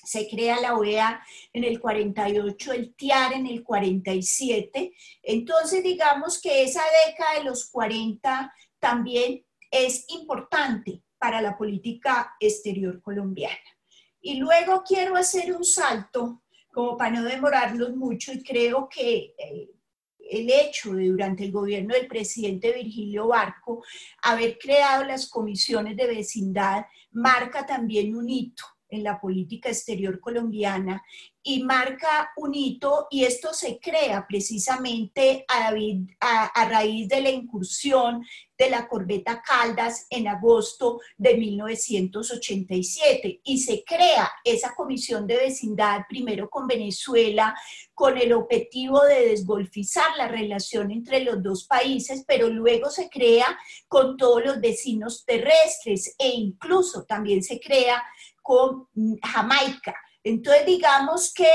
se 0.07 0.25
crea 0.29 0.61
la 0.61 0.77
OEA 0.77 1.21
en 1.51 1.65
el 1.65 1.81
48, 1.81 2.71
el 2.71 2.95
TIAR 2.95 3.33
en 3.33 3.45
el 3.45 3.61
47. 3.61 4.93
Entonces, 5.21 5.83
digamos 5.83 6.39
que 6.41 6.63
esa 6.63 6.81
década 7.05 7.39
de 7.39 7.43
los 7.43 7.69
40 7.69 8.53
también 8.79 9.45
es 9.69 10.05
importante 10.07 11.03
para 11.17 11.41
la 11.41 11.57
política 11.57 12.37
exterior 12.39 13.01
colombiana. 13.01 13.57
Y 14.21 14.35
luego 14.35 14.81
quiero 14.87 15.17
hacer 15.17 15.53
un 15.53 15.65
salto, 15.65 16.41
como 16.71 16.95
para 16.95 17.11
no 17.11 17.23
demorarlos 17.23 17.93
mucho, 17.97 18.31
y 18.31 18.41
creo 18.41 18.87
que 18.87 19.35
eh, 19.37 19.71
el 20.19 20.49
hecho 20.49 20.93
de 20.93 21.09
durante 21.09 21.43
el 21.43 21.51
gobierno 21.51 21.93
del 21.95 22.07
presidente 22.07 22.71
Virgilio 22.71 23.27
Barco 23.27 23.83
haber 24.23 24.57
creado 24.57 25.03
las 25.03 25.27
comisiones 25.27 25.97
de 25.97 26.07
vecindad 26.07 26.85
marca 27.11 27.65
también 27.65 28.15
un 28.15 28.29
hito 28.29 28.63
en 28.89 29.03
la 29.03 29.19
política 29.19 29.69
exterior 29.69 30.19
colombiana 30.19 31.03
y 31.47 31.63
marca 31.63 32.31
un 32.35 32.53
hito 32.53 33.07
y 33.09 33.23
esto 33.23 33.53
se 33.53 33.79
crea 33.79 34.27
precisamente 34.27 35.45
a, 35.47 35.71
raíz 36.67 37.07
de 37.07 37.21
la 37.21 37.29
incursión 37.29 38.25
de 38.57 38.69
la 38.69 38.89
corbeta 38.89 39.41
Caldas 39.41 40.07
en 40.09 40.27
agosto 40.27 40.99
de 41.15 41.37
1987 41.37 43.39
y 43.45 43.59
se 43.59 43.85
crea 43.85 44.29
esa 44.43 44.75
comisión 44.75 45.25
de 45.25 45.37
vecindad 45.37 46.01
primero 46.09 46.49
con 46.49 46.67
Venezuela 46.67 47.55
con 47.93 48.17
el 48.17 48.33
objetivo 48.33 49.05
de 49.05 49.29
desgolfizar 49.29 50.17
la 50.17 50.27
relación 50.27 50.91
entre 50.91 51.23
los 51.23 51.41
dos 51.41 51.65
países, 51.65 52.25
pero 52.27 52.49
luego 52.49 52.89
se 52.89 53.09
crea 53.09 53.57
con 53.87 54.17
todos 54.17 54.43
los 54.43 54.59
vecinos 54.59 55.23
terrestres 55.25 56.13
e 56.19 56.27
incluso 56.27 57.05
también 57.05 57.41
se 57.41 57.57
crea 57.59 58.03
con 58.47 58.87
Jamaica. 59.21 59.93
Entonces, 60.23 60.65
digamos 60.65 61.33
que, 61.33 61.49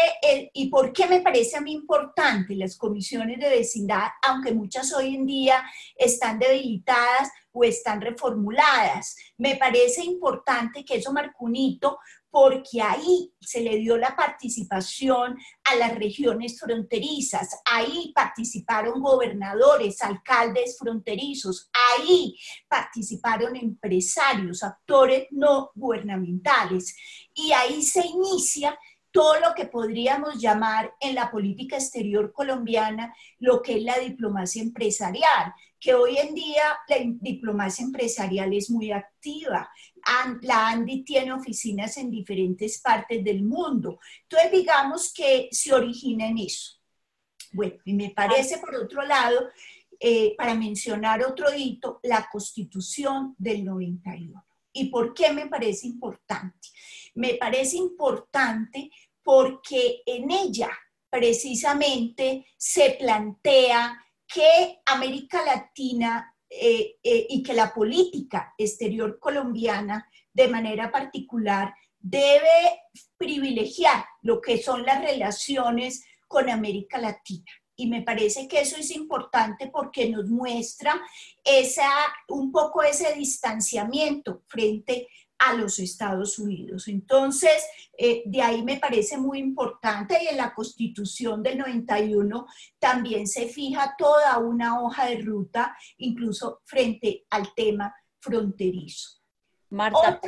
¿y 0.53 0.69
por 0.69 0.93
qué 0.93 1.07
me 1.07 1.23
parece 1.23 1.57
a 1.57 1.63
mí 1.63 1.73
importante 1.73 2.55
las 2.55 2.77
comisiones 2.77 3.41
de 3.41 3.49
vecindad, 3.49 4.09
aunque 4.23 4.53
muchas 4.53 4.93
hoy 4.93 5.15
en 5.15 5.25
día 5.25 5.65
están 5.97 6.39
debilitadas 6.39 7.31
o 7.51 7.65
están 7.65 8.03
reformuladas? 8.03 9.17
Me 9.39 9.57
parece 9.57 10.05
importante 10.05 10.85
que 10.85 10.97
eso 10.97 11.13
hito 11.55 11.99
porque 12.33 12.81
ahí 12.81 13.31
se 13.39 13.61
le 13.61 13.77
dio 13.77 13.99
la 13.99 14.17
participación 14.17 15.37
a 15.65 15.75
las 15.77 15.95
regiones 15.95 16.59
fronterizas, 16.59 17.61
ahí 17.67 18.11
participaron 18.15 19.03
gobernadores, 19.03 20.01
alcaldes 20.01 20.79
fronterizos, 20.79 21.69
ahí 21.91 22.35
participaron 22.69 23.55
empresarios, 23.55 24.63
actores 24.63 25.27
no 25.31 25.73
gubernamentales, 25.75 26.97
y 27.35 27.53
ahí 27.53 27.83
se 27.83 28.07
inicia 28.07 28.79
todo 29.13 29.39
lo 29.41 29.55
que 29.55 29.67
podríamos 29.67 30.41
llamar 30.41 30.95
en 30.99 31.15
la 31.15 31.31
política 31.31 31.77
exterior 31.77 32.33
colombiana 32.33 33.15
lo 33.39 33.63
que 33.63 33.77
es 33.77 33.83
la 33.83 33.99
diplomacia 33.99 34.63
empresarial, 34.63 35.53
que 35.79 35.95
hoy 35.95 36.17
en 36.17 36.35
día 36.35 36.63
la 36.89 36.97
diplomacia 37.21 37.85
empresarial 37.85 38.53
es 38.55 38.71
muy 38.71 38.91
activa. 38.91 39.71
La 40.41 40.69
ANDI 40.69 41.05
tiene 41.05 41.33
oficinas 41.33 41.97
en 41.99 42.11
diferentes 42.11 42.81
partes 42.81 43.23
del 43.23 43.43
mundo. 43.43 44.01
Entonces, 44.23 44.51
digamos 44.51 45.13
que 45.13 45.49
se 45.53 45.73
origina 45.73 46.27
en 46.27 46.39
eso. 46.39 46.81
Bueno, 47.53 47.75
y 47.85 47.93
me 47.93 48.11
parece, 48.11 48.59
por 48.59 48.75
otro 48.75 49.03
lado, 49.03 49.51
eh, 50.01 50.35
para 50.37 50.55
mencionar 50.55 51.23
otro 51.23 51.47
hito, 51.55 52.01
la 52.03 52.29
constitución 52.31 53.35
del 53.39 53.65
91. 53.65 54.45
¿Y 54.73 54.89
por 54.89 55.13
qué 55.13 55.33
me 55.33 55.47
parece 55.47 55.87
importante? 55.87 56.69
Me 57.15 57.35
parece 57.35 57.77
importante 57.77 58.91
porque 59.23 60.03
en 60.07 60.31
ella 60.31 60.71
precisamente 61.11 62.47
se 62.57 62.97
plantea 62.99 64.03
que 64.27 64.81
América 64.87 65.45
Latina 65.45 66.35
eh, 66.49 66.97
eh, 67.03 67.27
y 67.29 67.43
que 67.43 67.55
la 67.55 67.73
política 67.73 68.55
exterior 68.57 69.19
colombiana 69.19 70.09
de 70.33 70.49
manera 70.49 70.91
particular 70.91 71.75
debe 71.99 72.49
privilegiar 73.17 74.05
lo 74.23 74.41
que 74.41 74.59
son 74.59 74.85
las 74.85 75.03
relaciones 75.03 76.05
con 76.27 76.51
América 76.51 76.99
Latina. 76.99 77.51
Y 77.77 77.89
me 77.89 78.03
parece 78.03 78.49
que 78.49 78.61
eso 78.61 78.77
es 78.77 78.91
importante 78.91 79.69
porque 79.69 80.09
nos 80.09 80.29
muestra 80.29 81.01
esa, 81.43 81.91
un 82.29 82.53
poco 82.53 82.83
ese 82.83 83.15
distanciamiento 83.15 84.43
frente 84.47 85.09
a 85.09 85.22
los 85.55 85.79
Estados 85.79 86.39
Unidos. 86.39 86.89
Entonces, 86.89 87.65
eh, 87.99 88.23
de 88.27 88.43
ahí 88.43 88.63
me 88.63 88.79
parece 88.79 89.17
muy 89.17 89.39
importante 89.39 90.17
y 90.23 90.29
en 90.29 90.37
la 90.37 90.55
Constitución 90.55 91.43
del 91.43 91.59
91 91.59 92.47
también 92.79 93.27
se 93.27 93.49
fija 93.49 93.95
toda 93.99 94.39
una 94.39 94.81
hoja 94.81 95.07
de 95.07 95.21
ruta, 95.21 95.77
incluso 95.99 96.61
frente 96.65 97.25
al 97.31 97.53
tema 97.55 97.95
fronterizo. 98.21 99.21
Marta, 99.71 100.21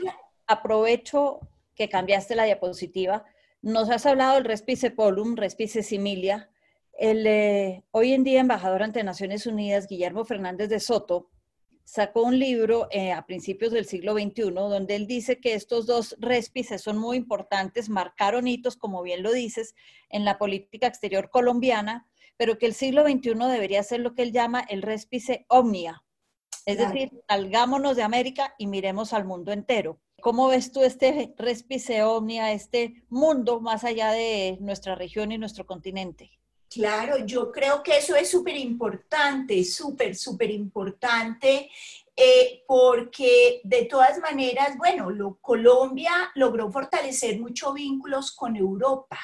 aprovecho 0.47 1.41
que 1.75 1.89
cambiaste 1.89 2.35
la 2.35 2.45
diapositiva. 2.45 3.25
Nos 3.63 3.91
has 3.91 4.07
hablado 4.07 4.35
del 4.35 4.45
Respice 4.45 4.91
Polum, 4.91 5.37
Respice 5.37 5.83
Similia. 5.83 6.51
El 6.93 7.27
eh, 7.27 7.85
hoy 7.91 8.13
en 8.13 8.25
día 8.25 8.41
embajador 8.41 8.83
ante 8.83 9.03
Naciones 9.03 9.47
Unidas, 9.47 9.89
Guillermo 9.89 10.25
Fernández 10.25 10.69
de 10.69 10.81
Soto, 10.81 11.31
sacó 11.85 12.23
un 12.23 12.39
libro 12.39 12.89
eh, 12.91 13.13
a 13.13 13.27
principios 13.27 13.73
del 13.73 13.85
siglo 13.85 14.15
XXI 14.15 14.51
donde 14.51 14.97
él 14.97 15.07
dice 15.07 15.39
que 15.39 15.55
estos 15.55 15.87
dos 15.87 16.17
respices 16.19 16.83
son 16.83 16.99
muy 16.99 17.17
importantes, 17.17 17.89
marcaron 17.89 18.49
hitos, 18.49 18.77
como 18.77 19.03
bien 19.03 19.23
lo 19.23 19.33
dices, 19.33 19.75
en 20.09 20.25
la 20.25 20.39
política 20.39 20.87
exterior 20.87 21.31
colombiana, 21.31 22.09
pero 22.37 22.59
que 22.59 22.67
el 22.67 22.75
siglo 22.75 23.05
XXI 23.05 23.35
debería 23.35 23.83
ser 23.83 24.01
lo 24.01 24.15
que 24.15 24.23
él 24.23 24.33
llama 24.33 24.61
el 24.61 24.83
respice 24.83 25.47
omnia. 25.49 26.03
Es 26.67 26.79
decir, 26.79 27.11
salgámonos 27.29 27.95
de 27.95 28.03
América 28.03 28.55
y 28.57 28.67
miremos 28.67 29.13
al 29.13 29.27
mundo 29.27 29.53
entero. 29.53 30.01
¿Cómo 30.23 30.49
ves 30.49 30.73
tú 30.73 30.83
este 30.83 31.35
respice 31.37 32.03
omnia, 32.03 32.53
este 32.53 33.05
mundo 33.11 33.61
más 33.61 33.85
allá 33.85 34.11
de 34.13 34.57
nuestra 34.61 34.95
región 34.95 35.31
y 35.31 35.39
nuestro 35.39 35.67
continente? 35.67 36.31
Claro, 36.75 37.25
yo 37.25 37.53
creo 37.53 37.85
que 37.85 37.99
eso 37.99 38.17
es 38.17 38.29
súper 38.29 38.57
importante, 38.57 39.63
súper, 39.63 40.17
súper 40.17 40.51
importante, 40.51 41.71
eh, 42.17 42.65
porque 42.67 43.61
de 43.63 43.85
todas 43.85 44.19
maneras, 44.19 44.77
bueno, 44.77 45.11
lo, 45.11 45.37
Colombia 45.41 46.33
logró 46.35 46.73
fortalecer 46.73 47.39
muchos 47.39 47.75
vínculos 47.75 48.33
con 48.33 48.57
Europa 48.57 49.21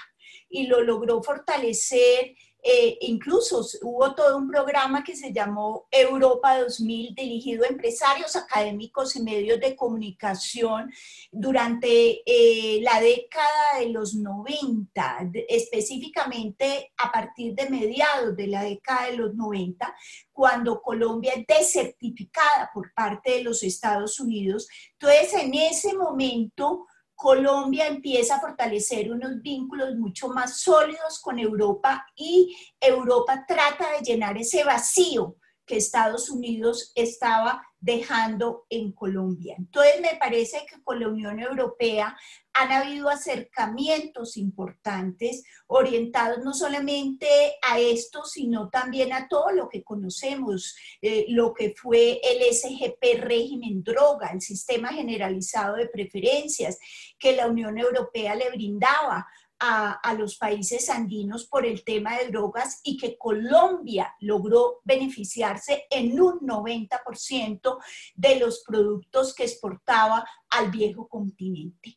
y 0.49 0.69
lo 0.69 0.81
logró 0.83 1.21
fortalecer 1.25 2.37
eh, 2.63 2.99
incluso 3.03 3.65
hubo 3.83 4.15
todo 4.15 4.37
un 4.37 4.49
programa 4.49 5.03
que 5.03 5.17
se 5.17 5.33
llamó 5.33 5.87
Europa 5.91 6.59
2000 6.59 7.15
dirigido 7.15 7.65
a 7.65 7.69
empresarios, 7.69 8.37
académicos 8.37 9.17
y 9.17 9.23
medios 9.23 9.61
de 9.61 9.75
comunicación 9.75 10.93
durante 11.31 12.23
eh, 12.27 12.81
la 12.83 13.01
década 13.01 13.79
de 13.79 13.89
los 13.89 14.15
90, 14.15 15.31
específicamente 15.49 16.93
a 16.99 17.11
partir 17.11 17.55
de 17.55 17.71
mediados 17.71 18.37
de 18.37 18.47
la 18.47 18.63
década 18.63 19.07
de 19.07 19.17
los 19.17 19.35
90, 19.35 19.95
cuando 20.33 20.83
Colombia 20.83 21.33
es 21.37 21.47
desertificada 21.47 22.71
por 22.73 22.93
parte 22.93 23.33
de 23.33 23.45
los 23.45 23.63
Estados 23.63 24.21
Unidos. 24.21 24.69
Entonces, 24.93 25.35
en 25.35 25.55
ese 25.55 25.95
momento 25.95 26.87
Colombia 27.21 27.87
empieza 27.87 28.37
a 28.37 28.41
fortalecer 28.41 29.13
unos 29.13 29.43
vínculos 29.43 29.95
mucho 29.97 30.29
más 30.29 30.59
sólidos 30.63 31.21
con 31.21 31.39
Europa 31.39 32.07
y 32.17 32.57
Europa 32.81 33.45
trata 33.47 33.93
de 33.93 34.01
llenar 34.03 34.39
ese 34.39 34.65
vacío 34.65 35.37
que 35.71 35.77
Estados 35.77 36.31
Unidos 36.31 36.91
estaba 36.97 37.63
dejando 37.79 38.67
en 38.71 38.91
Colombia. 38.91 39.55
Entonces, 39.57 40.01
me 40.01 40.19
parece 40.19 40.67
que 40.69 40.83
con 40.83 40.99
la 40.99 41.07
Unión 41.07 41.39
Europea 41.39 42.17
han 42.53 42.73
habido 42.73 43.09
acercamientos 43.09 44.37
importantes 44.37 45.45
orientados 45.69 46.45
no 46.45 46.55
solamente 46.55 47.29
a 47.63 47.79
esto, 47.79 48.25
sino 48.25 48.69
también 48.69 49.13
a 49.13 49.29
todo 49.29 49.53
lo 49.53 49.69
que 49.69 49.85
conocemos, 49.85 50.75
eh, 51.01 51.27
lo 51.29 51.55
que 51.55 51.73
fue 51.77 52.21
el 52.25 52.53
SGP 52.53 53.21
régimen 53.21 53.85
droga, 53.85 54.31
el 54.33 54.41
sistema 54.41 54.89
generalizado 54.89 55.77
de 55.77 55.87
preferencias 55.87 56.79
que 57.17 57.37
la 57.37 57.47
Unión 57.47 57.79
Europea 57.79 58.35
le 58.35 58.51
brindaba 58.51 59.25
a, 59.61 60.15
los 60.15 60.37
países 60.37 60.89
andinos 60.89 61.47
por 61.47 61.67
el 61.67 61.85
tema 61.85 62.19
de 62.19 62.29
drogas 62.29 62.81
y 62.83 62.97
que 62.97 63.17
Colombia 63.17 64.15
logró 64.21 64.81
beneficiarse 64.85 65.87
en 65.91 66.21
un 66.21 66.41
90% 66.41 67.79
de 68.15 68.39
los 68.39 68.65
productos 68.67 69.35
que 69.35 69.45
exportaba 69.45 70.25
al 70.49 70.71
viejo 70.71 71.07
continente. 71.07 71.97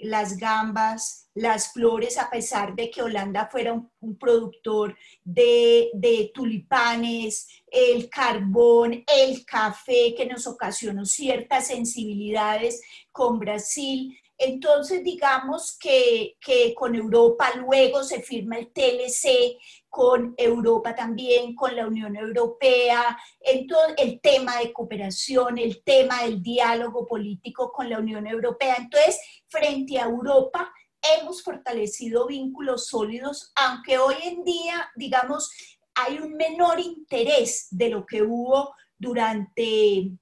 Las 0.00 0.36
gambas, 0.36 1.28
las 1.34 1.72
flores, 1.72 2.18
a 2.18 2.30
pesar 2.30 2.76
de 2.76 2.88
que 2.88 3.02
Holanda 3.02 3.48
fuera 3.50 3.72
un, 3.72 4.16
productor 4.16 4.96
de, 5.24 5.90
de 5.94 6.30
tulipanes, 6.32 7.48
el 7.66 8.08
carbón, 8.08 9.04
el 9.04 9.44
café, 9.44 10.14
que 10.16 10.26
nos 10.26 10.46
ocasionó 10.46 11.04
ciertas 11.04 11.66
sensibilidades 11.66 12.80
con 13.10 13.40
Brasil, 13.40 14.16
entonces, 14.38 15.02
digamos 15.02 15.76
que, 15.78 16.36
con 16.76 16.94
Europa 16.94 17.50
luego 17.56 18.04
se 18.04 18.22
firma 18.22 18.56
el 18.56 18.72
TLC, 18.72 19.58
con 19.88 20.34
Europa 20.36 20.94
también, 20.94 21.56
con 21.56 21.74
la 21.74 21.86
Unión 21.88 22.14
Europea, 22.16 23.18
entonces, 23.40 23.94
el 23.98 24.20
tema 24.20 24.58
de 24.58 24.72
cooperación, 24.72 25.58
el 25.58 25.82
tema 25.82 26.22
del 26.22 26.40
diálogo 26.40 27.06
político 27.06 27.72
con 27.72 27.90
la 27.90 27.98
Unión 27.98 28.26
Europea. 28.28 28.76
Entonces, 28.78 29.18
frente 29.48 29.98
a 29.98 30.04
Europa, 30.04 30.72
hemos 31.20 31.42
fortalecido 31.42 32.26
vínculos 32.26 32.86
sólidos, 32.86 33.52
aunque 33.56 33.98
hoy 33.98 34.16
en 34.22 34.44
día, 34.44 34.88
digamos, 34.94 35.50
hay 35.94 36.18
un 36.18 36.34
menor 36.34 36.78
interés 36.78 37.66
de 37.70 37.88
lo 37.88 38.06
que 38.06 38.22
hubo 38.22 38.72
durante 38.96 40.12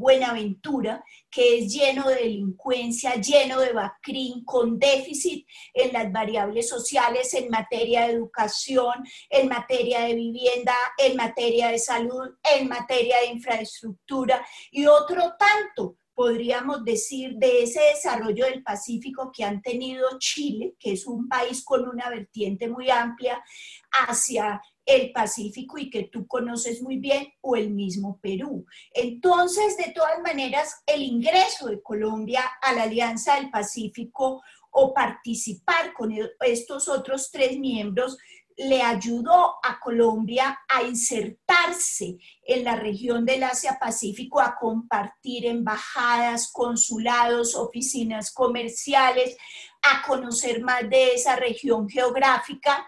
Buenaventura, 0.00 1.04
que 1.30 1.58
es 1.58 1.70
lleno 1.70 2.08
de 2.08 2.14
delincuencia, 2.14 3.16
lleno 3.16 3.60
de 3.60 3.74
bacrín, 3.74 4.42
con 4.46 4.78
déficit 4.78 5.46
en 5.74 5.92
las 5.92 6.10
variables 6.10 6.70
sociales 6.70 7.34
en 7.34 7.50
materia 7.50 8.06
de 8.06 8.14
educación, 8.14 8.94
en 9.28 9.48
materia 9.48 10.00
de 10.00 10.14
vivienda, 10.14 10.74
en 10.96 11.16
materia 11.16 11.68
de 11.68 11.78
salud, 11.78 12.30
en 12.42 12.66
materia 12.66 13.18
de 13.20 13.26
infraestructura 13.26 14.42
y 14.70 14.86
otro 14.86 15.34
tanto 15.38 15.96
podríamos 16.20 16.84
decir, 16.84 17.36
de 17.36 17.62
ese 17.62 17.80
desarrollo 17.80 18.44
del 18.44 18.62
Pacífico 18.62 19.32
que 19.34 19.42
han 19.42 19.62
tenido 19.62 20.06
Chile, 20.18 20.74
que 20.78 20.92
es 20.92 21.06
un 21.06 21.26
país 21.26 21.64
con 21.64 21.88
una 21.88 22.10
vertiente 22.10 22.68
muy 22.68 22.90
amplia, 22.90 23.42
hacia 24.06 24.60
el 24.90 25.12
Pacífico 25.12 25.78
y 25.78 25.88
que 25.88 26.04
tú 26.04 26.26
conoces 26.26 26.82
muy 26.82 26.96
bien, 26.96 27.32
o 27.40 27.54
el 27.54 27.70
mismo 27.70 28.18
Perú. 28.20 28.66
Entonces, 28.92 29.76
de 29.76 29.92
todas 29.94 30.20
maneras, 30.20 30.82
el 30.86 31.02
ingreso 31.02 31.68
de 31.68 31.80
Colombia 31.80 32.42
a 32.60 32.72
la 32.72 32.84
Alianza 32.84 33.36
del 33.36 33.50
Pacífico 33.50 34.42
o 34.72 34.92
participar 34.92 35.92
con 35.92 36.12
estos 36.40 36.88
otros 36.88 37.30
tres 37.30 37.58
miembros 37.58 38.18
le 38.56 38.82
ayudó 38.82 39.54
a 39.62 39.80
Colombia 39.80 40.58
a 40.68 40.82
insertarse 40.82 42.18
en 42.44 42.64
la 42.64 42.76
región 42.76 43.24
del 43.24 43.44
Asia-Pacífico, 43.44 44.40
a 44.40 44.56
compartir 44.60 45.46
embajadas, 45.46 46.50
consulados, 46.52 47.54
oficinas 47.54 48.32
comerciales, 48.32 49.36
a 49.82 50.06
conocer 50.06 50.62
más 50.62 50.88
de 50.90 51.14
esa 51.14 51.36
región 51.36 51.88
geográfica 51.88 52.86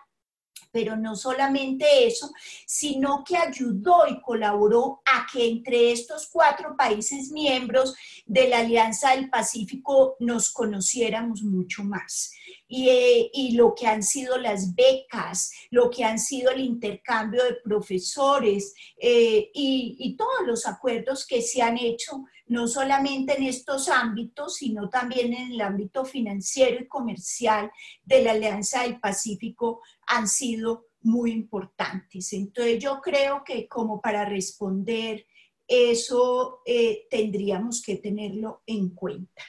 pero 0.72 0.96
no 0.96 1.14
solamente 1.14 2.06
eso, 2.06 2.32
sino 2.66 3.22
que 3.22 3.36
ayudó 3.36 4.06
y 4.08 4.20
colaboró 4.22 5.02
a 5.04 5.26
que 5.30 5.46
entre 5.46 5.92
estos 5.92 6.28
cuatro 6.32 6.74
países 6.76 7.30
miembros 7.30 7.94
de 8.26 8.48
la 8.48 8.60
Alianza 8.60 9.14
del 9.14 9.28
Pacífico 9.28 10.16
nos 10.18 10.50
conociéramos 10.50 11.42
mucho 11.42 11.84
más. 11.84 12.32
Y, 12.66 12.88
eh, 12.88 13.30
lo 13.52 13.74
que 13.74 13.86
han 13.86 14.02
sido 14.02 14.38
las 14.38 14.74
becas, 14.74 15.52
lo 15.70 15.90
que 15.90 16.04
han 16.04 16.18
sido 16.18 16.50
el 16.50 16.60
intercambio 16.60 17.44
de 17.44 17.56
profesores 17.62 18.74
eh, 18.96 19.50
y, 19.52 19.96
y 19.98 20.16
todos 20.16 20.46
los 20.46 20.66
acuerdos 20.66 21.26
que 21.26 21.42
se 21.42 21.60
han 21.60 21.76
hecho 21.76 22.24
no 22.52 22.68
solamente 22.68 23.36
en 23.36 23.44
estos 23.44 23.88
ámbitos, 23.88 24.56
sino 24.56 24.90
también 24.90 25.32
en 25.32 25.52
el 25.52 25.60
ámbito 25.62 26.04
financiero 26.04 26.82
y 26.82 26.86
comercial 26.86 27.72
de 28.04 28.22
la 28.22 28.32
Alianza 28.32 28.82
del 28.82 29.00
Pacífico 29.00 29.80
han 30.06 30.28
sido 30.28 30.88
muy 31.00 31.32
importantes. 31.32 32.32
Entonces 32.34 32.78
yo 32.78 33.00
creo 33.00 33.42
que 33.42 33.66
como 33.66 34.02
para 34.02 34.26
responder 34.26 35.26
eso 35.66 36.60
eh, 36.66 37.06
tendríamos 37.10 37.80
que 37.80 37.96
tenerlo 37.96 38.62
en 38.66 38.90
cuenta. 38.90 39.42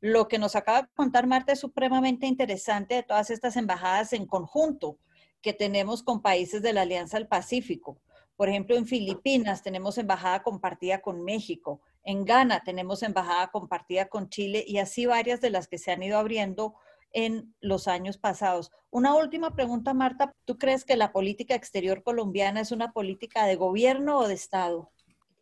Lo 0.00 0.28
que 0.28 0.38
nos 0.38 0.54
acaba 0.54 0.82
de 0.82 0.88
contar 0.94 1.26
Marta 1.26 1.52
es 1.52 1.58
supremamente 1.58 2.28
interesante 2.28 2.94
de 2.94 3.02
todas 3.02 3.30
estas 3.30 3.56
embajadas 3.56 4.12
en 4.12 4.24
conjunto 4.24 4.98
que 5.42 5.52
tenemos 5.52 6.04
con 6.04 6.22
países 6.22 6.62
de 6.62 6.72
la 6.72 6.82
Alianza 6.82 7.18
del 7.18 7.26
Pacífico. 7.26 7.98
Por 8.36 8.48
ejemplo, 8.48 8.76
en 8.76 8.86
Filipinas 8.86 9.62
tenemos 9.62 9.98
embajada 9.98 10.44
compartida 10.44 11.00
con 11.00 11.24
México, 11.24 11.80
en 12.06 12.24
Ghana 12.24 12.62
tenemos 12.64 13.02
embajada 13.02 13.48
compartida 13.48 14.08
con 14.08 14.30
Chile 14.30 14.64
y 14.66 14.78
así 14.78 15.06
varias 15.06 15.40
de 15.40 15.50
las 15.50 15.66
que 15.66 15.76
se 15.76 15.90
han 15.90 16.04
ido 16.04 16.18
abriendo 16.18 16.76
en 17.12 17.54
los 17.60 17.88
años 17.88 18.16
pasados. 18.16 18.70
Una 18.90 19.14
última 19.14 19.54
pregunta, 19.54 19.92
Marta. 19.92 20.32
¿Tú 20.44 20.56
crees 20.56 20.84
que 20.84 20.96
la 20.96 21.12
política 21.12 21.56
exterior 21.56 22.04
colombiana 22.04 22.60
es 22.60 22.70
una 22.70 22.92
política 22.92 23.44
de 23.46 23.56
gobierno 23.56 24.18
o 24.18 24.28
de 24.28 24.34
Estado? 24.34 24.92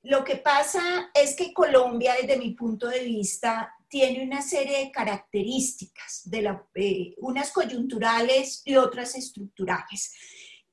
Lo 0.02 0.24
que 0.24 0.36
pasa 0.36 1.10
es 1.12 1.36
que 1.36 1.52
Colombia, 1.52 2.14
desde 2.18 2.38
mi 2.38 2.52
punto 2.52 2.88
de 2.88 3.00
vista, 3.00 3.74
tiene 3.88 4.24
una 4.24 4.40
serie 4.40 4.86
de 4.86 4.90
características, 4.90 6.26
eh, 6.32 7.14
unas 7.18 7.52
coyunturales 7.52 8.62
y 8.64 8.76
otras 8.76 9.14
estructurales. 9.16 10.14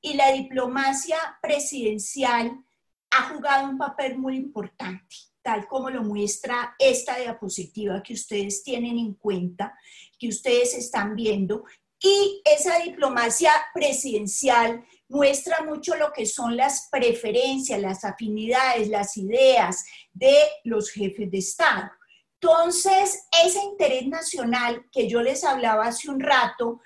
Y 0.00 0.14
la 0.14 0.32
diplomacia 0.32 1.18
presidencial 1.42 2.64
ha 3.10 3.28
jugado 3.28 3.68
un 3.68 3.76
papel 3.76 4.16
muy 4.16 4.36
importante 4.36 5.31
tal 5.42 5.66
como 5.66 5.90
lo 5.90 6.02
muestra 6.02 6.74
esta 6.78 7.18
diapositiva 7.18 8.02
que 8.02 8.14
ustedes 8.14 8.62
tienen 8.62 8.98
en 8.98 9.14
cuenta, 9.14 9.76
que 10.18 10.28
ustedes 10.28 10.74
están 10.74 11.14
viendo. 11.14 11.64
Y 12.00 12.42
esa 12.44 12.78
diplomacia 12.78 13.52
presidencial 13.74 14.84
muestra 15.08 15.62
mucho 15.64 15.94
lo 15.96 16.12
que 16.12 16.26
son 16.26 16.56
las 16.56 16.88
preferencias, 16.90 17.80
las 17.80 18.04
afinidades, 18.04 18.88
las 18.88 19.16
ideas 19.16 19.84
de 20.12 20.34
los 20.64 20.90
jefes 20.90 21.30
de 21.30 21.38
Estado. 21.38 21.90
Entonces, 22.40 23.28
ese 23.44 23.62
interés 23.62 24.06
nacional 24.08 24.86
que 24.90 25.08
yo 25.08 25.22
les 25.22 25.44
hablaba 25.44 25.86
hace 25.86 26.10
un 26.10 26.18
rato 26.18 26.80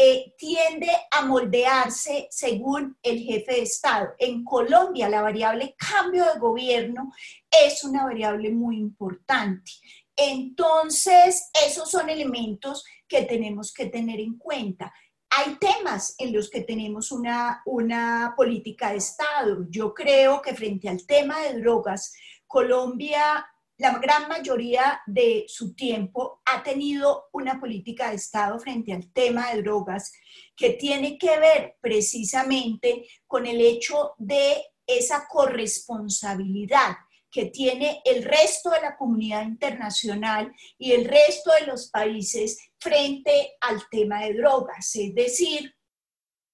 eh, 0.00 0.32
tiende 0.38 0.92
a 1.10 1.22
moldearse 1.22 2.28
según 2.30 2.96
el 3.02 3.18
jefe 3.18 3.50
de 3.54 3.62
Estado. 3.62 4.10
En 4.16 4.44
Colombia, 4.44 5.08
la 5.08 5.22
variable 5.22 5.74
cambio 5.76 6.24
de 6.24 6.38
gobierno 6.38 7.10
es 7.50 7.82
una 7.82 8.04
variable 8.04 8.50
muy 8.50 8.76
importante. 8.76 9.72
Entonces, 10.14 11.50
esos 11.66 11.90
son 11.90 12.08
elementos 12.10 12.84
que 13.08 13.22
tenemos 13.22 13.72
que 13.72 13.86
tener 13.86 14.20
en 14.20 14.38
cuenta. 14.38 14.94
Hay 15.30 15.56
temas 15.56 16.14
en 16.18 16.32
los 16.32 16.48
que 16.48 16.60
tenemos 16.60 17.10
una, 17.10 17.60
una 17.66 18.34
política 18.36 18.92
de 18.92 18.98
Estado. 18.98 19.66
Yo 19.68 19.92
creo 19.94 20.40
que 20.40 20.54
frente 20.54 20.88
al 20.88 21.04
tema 21.06 21.40
de 21.40 21.58
drogas, 21.58 22.14
Colombia 22.46 23.44
la 23.78 23.96
gran 23.98 24.28
mayoría 24.28 25.00
de 25.06 25.44
su 25.48 25.74
tiempo 25.74 26.42
ha 26.44 26.62
tenido 26.62 27.28
una 27.32 27.60
política 27.60 28.10
de 28.10 28.16
Estado 28.16 28.58
frente 28.58 28.92
al 28.92 29.12
tema 29.12 29.52
de 29.52 29.62
drogas 29.62 30.12
que 30.56 30.70
tiene 30.70 31.16
que 31.16 31.38
ver 31.38 31.76
precisamente 31.80 33.06
con 33.26 33.46
el 33.46 33.60
hecho 33.60 34.14
de 34.18 34.64
esa 34.84 35.26
corresponsabilidad 35.28 36.96
que 37.30 37.46
tiene 37.46 38.00
el 38.04 38.24
resto 38.24 38.70
de 38.70 38.80
la 38.80 38.96
comunidad 38.96 39.42
internacional 39.42 40.52
y 40.76 40.92
el 40.92 41.04
resto 41.04 41.52
de 41.60 41.66
los 41.66 41.88
países 41.90 42.58
frente 42.78 43.56
al 43.60 43.82
tema 43.90 44.24
de 44.24 44.34
drogas. 44.34 44.96
Es 44.96 45.14
decir, 45.14 45.77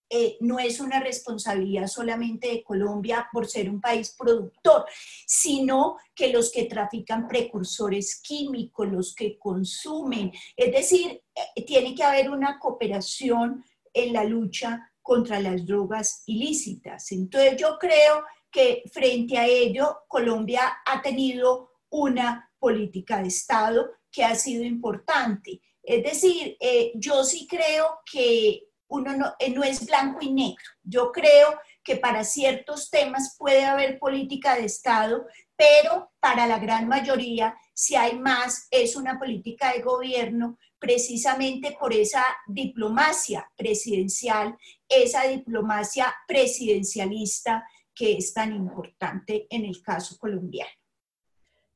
eh, 0.08 0.36
no 0.40 0.58
es 0.58 0.80
una 0.80 1.00
responsabilidad 1.00 1.86
solamente 1.86 2.48
de 2.48 2.62
Colombia 2.62 3.28
por 3.32 3.48
ser 3.48 3.70
un 3.70 3.80
país 3.80 4.14
productor, 4.16 4.84
sino 5.26 5.96
que 6.14 6.32
los 6.32 6.52
que 6.52 6.64
trafican 6.64 7.26
precursores 7.26 8.20
químicos, 8.20 8.88
los 8.88 9.14
que 9.14 9.38
consumen, 9.38 10.32
es 10.56 10.72
decir, 10.72 11.22
eh, 11.34 11.64
tiene 11.64 11.94
que 11.94 12.04
haber 12.04 12.30
una 12.30 12.58
cooperación 12.58 13.64
en 13.92 14.12
la 14.12 14.24
lucha 14.24 14.92
contra 15.00 15.40
las 15.40 15.64
drogas 15.66 16.22
ilícitas. 16.26 17.12
Entonces 17.12 17.56
yo 17.56 17.78
creo 17.78 18.24
que 18.50 18.84
frente 18.92 19.36
a 19.36 19.46
ello 19.46 20.04
Colombia 20.08 20.78
ha 20.86 21.02
tenido 21.02 21.72
una 21.90 22.50
política 22.58 23.20
de 23.20 23.28
Estado 23.28 23.90
que 24.10 24.24
ha 24.24 24.34
sido 24.34 24.64
importante. 24.64 25.60
Es 25.82 26.02
decir, 26.02 26.56
eh, 26.60 26.92
yo 26.94 27.24
sí 27.24 27.46
creo 27.46 27.98
que 28.10 28.68
uno 28.88 29.34
eh, 29.38 29.50
no, 29.50 29.62
es 29.62 29.86
blanco 29.86 30.18
y 30.20 30.32
negro. 30.32 30.64
Yo 30.82 31.10
creo 31.12 31.58
que 31.82 31.96
para 31.96 32.24
ciertos 32.24 32.90
temas 32.90 33.36
puede 33.38 33.64
haber 33.64 33.98
política 33.98 34.56
de 34.56 34.64
Estado, 34.64 35.26
pero 35.56 36.12
para 36.20 36.46
la 36.46 36.58
gran 36.58 36.88
mayoría, 36.88 37.56
si 37.74 37.96
hay 37.96 38.18
más, 38.18 38.66
es 38.70 38.96
una 38.96 39.18
política 39.18 39.72
de 39.72 39.82
gobierno 39.82 40.58
precisamente 40.78 41.76
por 41.78 41.92
esa 41.92 42.24
diplomacia 42.46 43.50
presidencial, 43.56 44.56
esa 44.88 45.22
diplomacia 45.22 46.14
presidencialista 46.26 47.66
que 47.94 48.16
es 48.16 48.34
tan 48.34 48.54
importante 48.54 49.46
en 49.50 49.64
el 49.64 49.80
caso 49.82 50.18
colombiano 50.18 50.83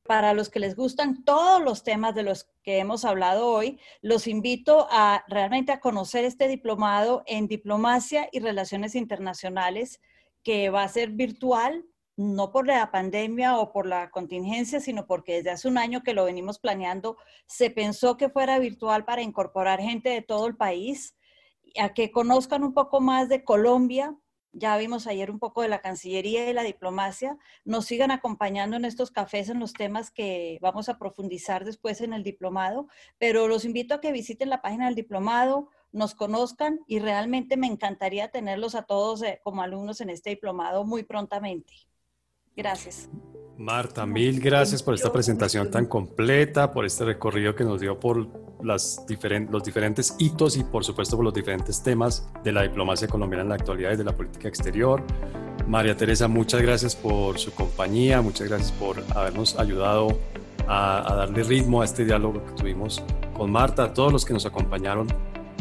para 0.09 0.33
los 0.33 0.49
que 0.49 0.59
les 0.59 0.75
gustan 0.75 1.23
todos 1.23 1.61
los 1.61 1.83
temas 1.83 2.15
de 2.15 2.23
los 2.23 2.49
que 2.63 2.79
hemos 2.79 3.05
hablado 3.05 3.45
hoy, 3.45 3.79
los 4.01 4.25
invito 4.25 4.87
a 4.89 5.23
realmente 5.27 5.71
a 5.71 5.79
conocer 5.79 6.25
este 6.25 6.47
diplomado 6.47 7.21
en 7.27 7.47
diplomacia 7.47 8.27
y 8.31 8.39
relaciones 8.39 8.95
internacionales 8.95 10.01
que 10.41 10.71
va 10.71 10.81
a 10.81 10.87
ser 10.87 11.11
virtual, 11.11 11.85
no 12.17 12.51
por 12.51 12.65
la 12.65 12.89
pandemia 12.89 13.59
o 13.59 13.71
por 13.71 13.85
la 13.85 14.09
contingencia, 14.09 14.79
sino 14.79 15.05
porque 15.05 15.35
desde 15.35 15.51
hace 15.51 15.67
un 15.67 15.77
año 15.77 16.01
que 16.01 16.15
lo 16.15 16.25
venimos 16.25 16.57
planeando, 16.57 17.15
se 17.45 17.69
pensó 17.69 18.17
que 18.17 18.29
fuera 18.29 18.57
virtual 18.57 19.05
para 19.05 19.21
incorporar 19.21 19.79
gente 19.79 20.09
de 20.09 20.23
todo 20.23 20.47
el 20.47 20.57
país, 20.57 21.15
a 21.79 21.93
que 21.93 22.09
conozcan 22.09 22.63
un 22.63 22.73
poco 22.73 22.99
más 22.99 23.29
de 23.29 23.43
Colombia, 23.43 24.15
ya 24.51 24.77
vimos 24.77 25.07
ayer 25.07 25.31
un 25.31 25.39
poco 25.39 25.61
de 25.61 25.67
la 25.67 25.81
Cancillería 25.81 26.49
y 26.49 26.53
la 26.53 26.63
diplomacia, 26.63 27.37
nos 27.65 27.85
sigan 27.85 28.11
acompañando 28.11 28.75
en 28.75 28.85
estos 28.85 29.11
cafés 29.11 29.49
en 29.49 29.59
los 29.59 29.73
temas 29.73 30.11
que 30.11 30.57
vamos 30.61 30.89
a 30.89 30.97
profundizar 30.97 31.65
después 31.65 32.01
en 32.01 32.13
el 32.13 32.23
diplomado, 32.23 32.87
pero 33.17 33.47
los 33.47 33.65
invito 33.65 33.93
a 33.93 34.01
que 34.01 34.11
visiten 34.11 34.49
la 34.49 34.61
página 34.61 34.85
del 34.85 34.95
diplomado, 34.95 35.69
nos 35.91 36.15
conozcan 36.15 36.79
y 36.87 36.99
realmente 36.99 37.57
me 37.57 37.67
encantaría 37.67 38.29
tenerlos 38.29 38.75
a 38.75 38.83
todos 38.83 39.23
eh, 39.23 39.39
como 39.43 39.61
alumnos 39.61 40.01
en 40.01 40.09
este 40.09 40.31
diplomado 40.31 40.83
muy 40.85 41.03
prontamente. 41.03 41.73
Gracias. 42.55 43.09
Marta, 43.59 44.05
mil 44.05 44.39
gracias 44.39 44.81
por 44.81 44.93
esta 44.93 45.11
presentación 45.11 45.69
tan 45.69 45.85
completa, 45.85 46.71
por 46.71 46.85
este 46.85 47.03
recorrido 47.03 47.55
que 47.55 47.65
nos 47.65 47.81
dio 47.81 47.99
por 47.99 48.25
las 48.63 49.05
los 49.49 49.63
diferentes 49.65 50.15
hitos 50.17 50.55
y 50.55 50.63
por 50.63 50.85
supuesto 50.85 51.17
por 51.17 51.25
los 51.25 51.33
diferentes 51.33 51.83
temas 51.83 52.25
de 52.41 52.53
la 52.53 52.61
diplomacia 52.61 53.09
colombiana 53.09 53.43
en 53.43 53.49
la 53.49 53.55
actualidad 53.55 53.91
y 53.91 53.97
de 53.97 54.05
la 54.05 54.15
política 54.15 54.47
exterior. 54.47 55.03
María 55.67 55.97
Teresa, 55.97 56.29
muchas 56.29 56.61
gracias 56.61 56.95
por 56.95 57.37
su 57.37 57.51
compañía, 57.51 58.21
muchas 58.21 58.47
gracias 58.47 58.71
por 58.71 59.03
habernos 59.13 59.59
ayudado 59.59 60.17
a, 60.65 61.11
a 61.11 61.15
darle 61.17 61.43
ritmo 61.43 61.81
a 61.81 61.85
este 61.85 62.05
diálogo 62.05 62.41
que 62.45 62.53
tuvimos 62.53 63.03
con 63.33 63.51
Marta, 63.51 63.83
a 63.83 63.93
todos 63.93 64.13
los 64.13 64.23
que 64.23 64.31
nos 64.31 64.45
acompañaron 64.45 65.07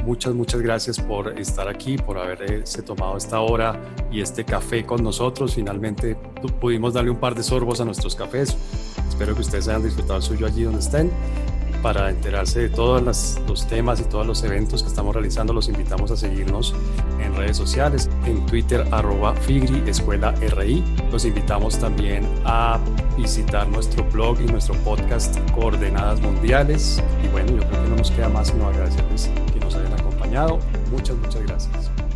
muchas, 0.09 0.35
muchas 0.35 0.63
gracias 0.63 0.99
por 0.99 1.39
estar 1.39 1.69
aquí, 1.69 1.99
por 1.99 2.17
haberse 2.17 2.81
tomado 2.81 3.19
esta 3.19 3.41
hora 3.41 3.79
y 4.11 4.23
este 4.23 4.43
café 4.43 4.87
con 4.87 5.05
nosotros. 5.05 5.55
Finalmente 5.55 6.17
pudimos 6.61 6.95
darle 6.95 7.11
un 7.11 7.19
par 7.19 7.35
de 7.35 7.43
sorbos 7.43 7.83
a 7.83 7.85
nuestros 7.85 8.17
cafés. 8.17 8.57
Espero 9.07 9.35
que 9.35 9.43
ustedes 9.43 9.69
hayan 9.69 9.83
disfrutado 9.83 10.17
el 10.17 10.23
suyo 10.23 10.47
allí 10.47 10.63
donde 10.63 10.81
estén. 10.81 11.11
Para 11.83 12.11
enterarse 12.11 12.61
de 12.61 12.69
todos 12.69 13.03
los 13.47 13.67
temas 13.69 14.01
y 14.01 14.05
todos 14.05 14.27
los 14.27 14.43
eventos 14.43 14.83
que 14.83 14.89
estamos 14.89 15.15
realizando, 15.15 15.53
los 15.53 15.69
invitamos 15.69 16.11
a 16.11 16.17
seguirnos 16.17 16.75
en 17.21 17.35
redes 17.37 17.57
sociales, 17.57 18.11
en 18.27 18.45
Twitter, 18.47 18.85
arroba 18.91 19.35
Figri 19.35 19.89
Escuela 19.89 20.33
RI. 20.33 20.83
Los 21.13 21.25
invitamos 21.25 21.79
también 21.79 22.27
a 22.45 22.81
visitar 23.17 23.69
nuestro 23.69 24.03
blog 24.05 24.41
y 24.41 24.47
nuestro 24.47 24.75
podcast 24.83 25.39
Coordenadas 25.53 26.21
Mundiales. 26.21 27.03
Y 27.25 27.29
bueno, 27.29 27.53
yo 27.53 27.69
creo 27.69 27.83
que 27.85 27.91
no 27.91 27.97
nos 27.97 28.11
queda 28.11 28.29
más 28.29 28.49
sino 28.49 28.67
agradecerles 28.67 29.31
que 29.53 29.61
nos 29.61 29.77
hayan 29.77 29.93
acompañado. 29.93 30.59
Muchas, 30.91 31.17
muchas 31.17 31.43
gracias. 31.43 32.08